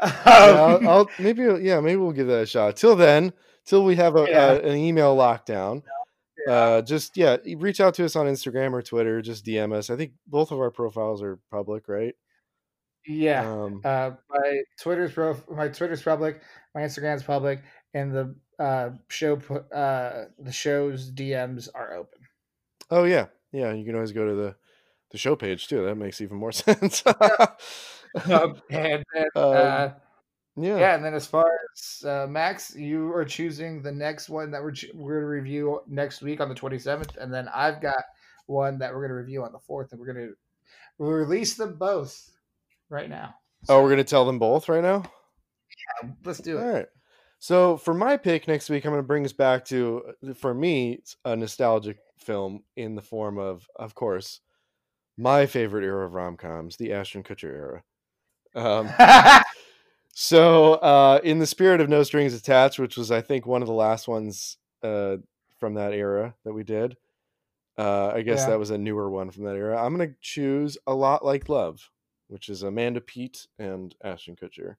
[0.02, 2.76] yeah, I'll, Um, I'll maybe yeah, maybe we'll give that a shot.
[2.78, 3.34] Till then,
[3.66, 4.52] till we have a, Yeah.
[4.54, 5.84] a an email lockdown.
[6.48, 6.54] Yeah.
[6.54, 9.22] Uh, just yeah, reach out to us on Instagram or Twitter.
[9.22, 9.90] Just DM us.
[9.90, 12.16] I think both of our profiles are public, right?
[13.08, 13.50] yeah.
[13.50, 16.42] Um, Uh, my Twitter's pro, my Twitter's public,
[16.76, 17.62] my Instagram's public,
[17.94, 19.36] and the uh, show
[19.74, 22.20] uh, the show's DMs are open.
[22.92, 23.72] oh yeah, yeah.
[23.74, 24.56] You can always go to the
[25.12, 25.86] the show page too.
[25.86, 27.04] That makes even more sense.
[28.32, 29.90] Um, and then, Um, uh,
[30.56, 30.78] yeah.
[30.78, 34.62] yeah, and then as far as uh, Max, you are choosing the next one that
[34.62, 37.82] we're ch- we're going to review next week on the twenty seventh, and then I've
[37.82, 38.04] got
[38.46, 40.36] one that we're going to review on the fourth, and we're going to
[41.00, 42.30] we'll release them both
[42.90, 43.34] right now.
[43.68, 45.04] Oh, we're gonna tell them both right now.
[46.04, 46.62] Um, let's do it.
[46.62, 46.88] All right.
[47.40, 51.02] So for my pick next week, I'm going to bring us back to, for me,
[51.26, 54.40] a nostalgic film in the form of, of course,
[55.18, 57.84] my favorite era of rom coms, the Ashton Kutcher era.
[58.56, 58.90] Um,
[60.14, 63.68] so, uh, in the spirit of No Strings Attached, which was, I think, one of
[63.68, 65.18] the last ones uh,
[65.60, 66.98] from that era that we did,
[67.78, 68.50] Uh, I guess Yeah.
[68.52, 69.84] that was a newer one from that era.
[69.84, 71.90] I'm gonna choose a lot like love,
[72.28, 74.76] which is Amanda Peet and Ashton Kutcher.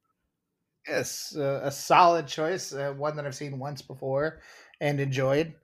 [0.87, 2.73] Yes, uh, a solid choice.
[2.73, 4.41] Uh, one that I've seen once before
[4.81, 5.55] and enjoyed,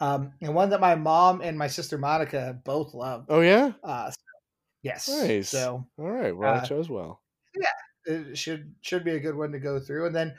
[0.00, 3.24] um, and one that my mom and my sister Monica both love.
[3.28, 4.16] Oh yeah, Uh, so-
[4.82, 5.48] yes, Nice.
[5.48, 6.36] So all right.
[6.36, 7.20] Well, I Uh, chose well.
[8.06, 10.06] It should should be a good one to go through.
[10.06, 10.34] And then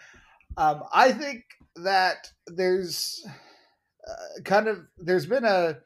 [0.57, 1.43] um, I think
[1.77, 3.25] that there's
[4.07, 5.77] uh, kind of there's been a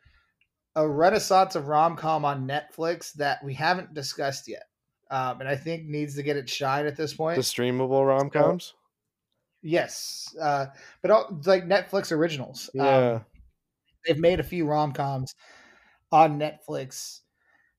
[0.75, 4.63] a renaissance of rom com on Netflix that we haven't discussed yet,
[5.09, 7.35] um, and I think needs to get its shine at this point.
[7.35, 8.73] The streamable rom coms.
[9.61, 10.67] yes, uh,
[11.01, 12.69] but all, like Netflix originals.
[12.79, 13.19] Um, Yeah.
[14.07, 15.35] they've made a few rom coms
[16.11, 17.19] on Netflix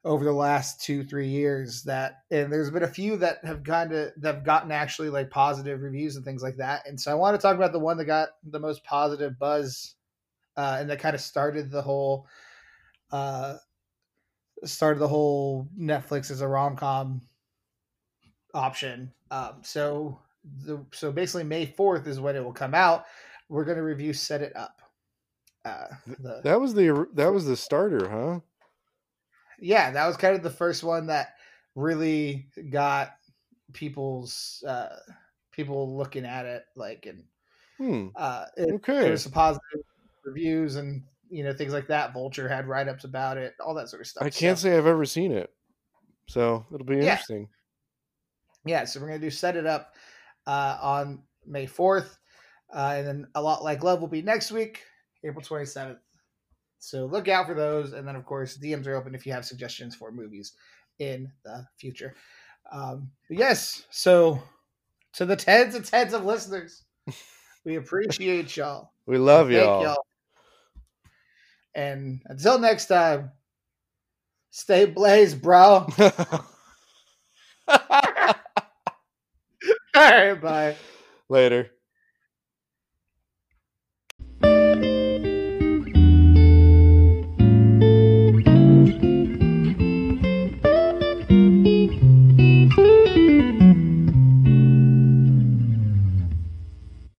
[0.05, 3.93] over the last two three years that and there's been a few that have kind
[3.93, 6.87] of that have gotten actually like positive reviews and things like that.
[6.87, 9.95] And so i want to talk about the one that got the most positive buzz
[10.57, 12.27] uh, and that kind of started the whole
[13.13, 13.57] uh
[14.65, 17.21] started the whole netflix as a rom-com
[18.55, 19.13] option.
[19.31, 20.19] Um so
[20.65, 23.05] the so basically may 4th is when it will come out.
[23.49, 24.83] We're going to review set it up
[25.65, 25.87] uh
[26.19, 28.41] the, That was the that was the starter, huh?
[29.59, 31.35] Yeah, that was kind of the first one that
[31.75, 33.13] really got
[33.73, 34.99] people's uh
[35.53, 37.25] people looking at it like and
[37.79, 38.09] Hmm.
[38.17, 39.11] uh it, Okay.
[39.11, 39.81] was some positive
[40.25, 44.03] reviews and you know things like that vulture had write-ups about it all that sort
[44.03, 45.55] of stuff I can't so, say I've ever seen it,
[46.29, 47.13] so it'll be Yeah.
[47.13, 47.51] interesting.
[48.65, 49.95] yeah so we're gonna do set it up
[50.47, 52.19] uh on may 4th
[52.73, 54.85] uh and then a lot like love will be next week
[55.25, 55.99] april 27th
[56.83, 59.45] so look out for those and then of course dms are open if you have
[59.45, 60.55] suggestions for movies
[60.99, 62.15] in the future.
[62.73, 64.43] Um but yes so
[65.15, 66.83] to the tens and tens of listeners
[67.65, 68.91] we appreciate y'all.
[69.07, 70.05] We love Thank y'all.
[71.75, 73.31] and until next time
[74.51, 75.87] stay blazed bro.
[77.69, 77.85] All
[79.95, 80.77] right bye.
[81.29, 81.71] Later.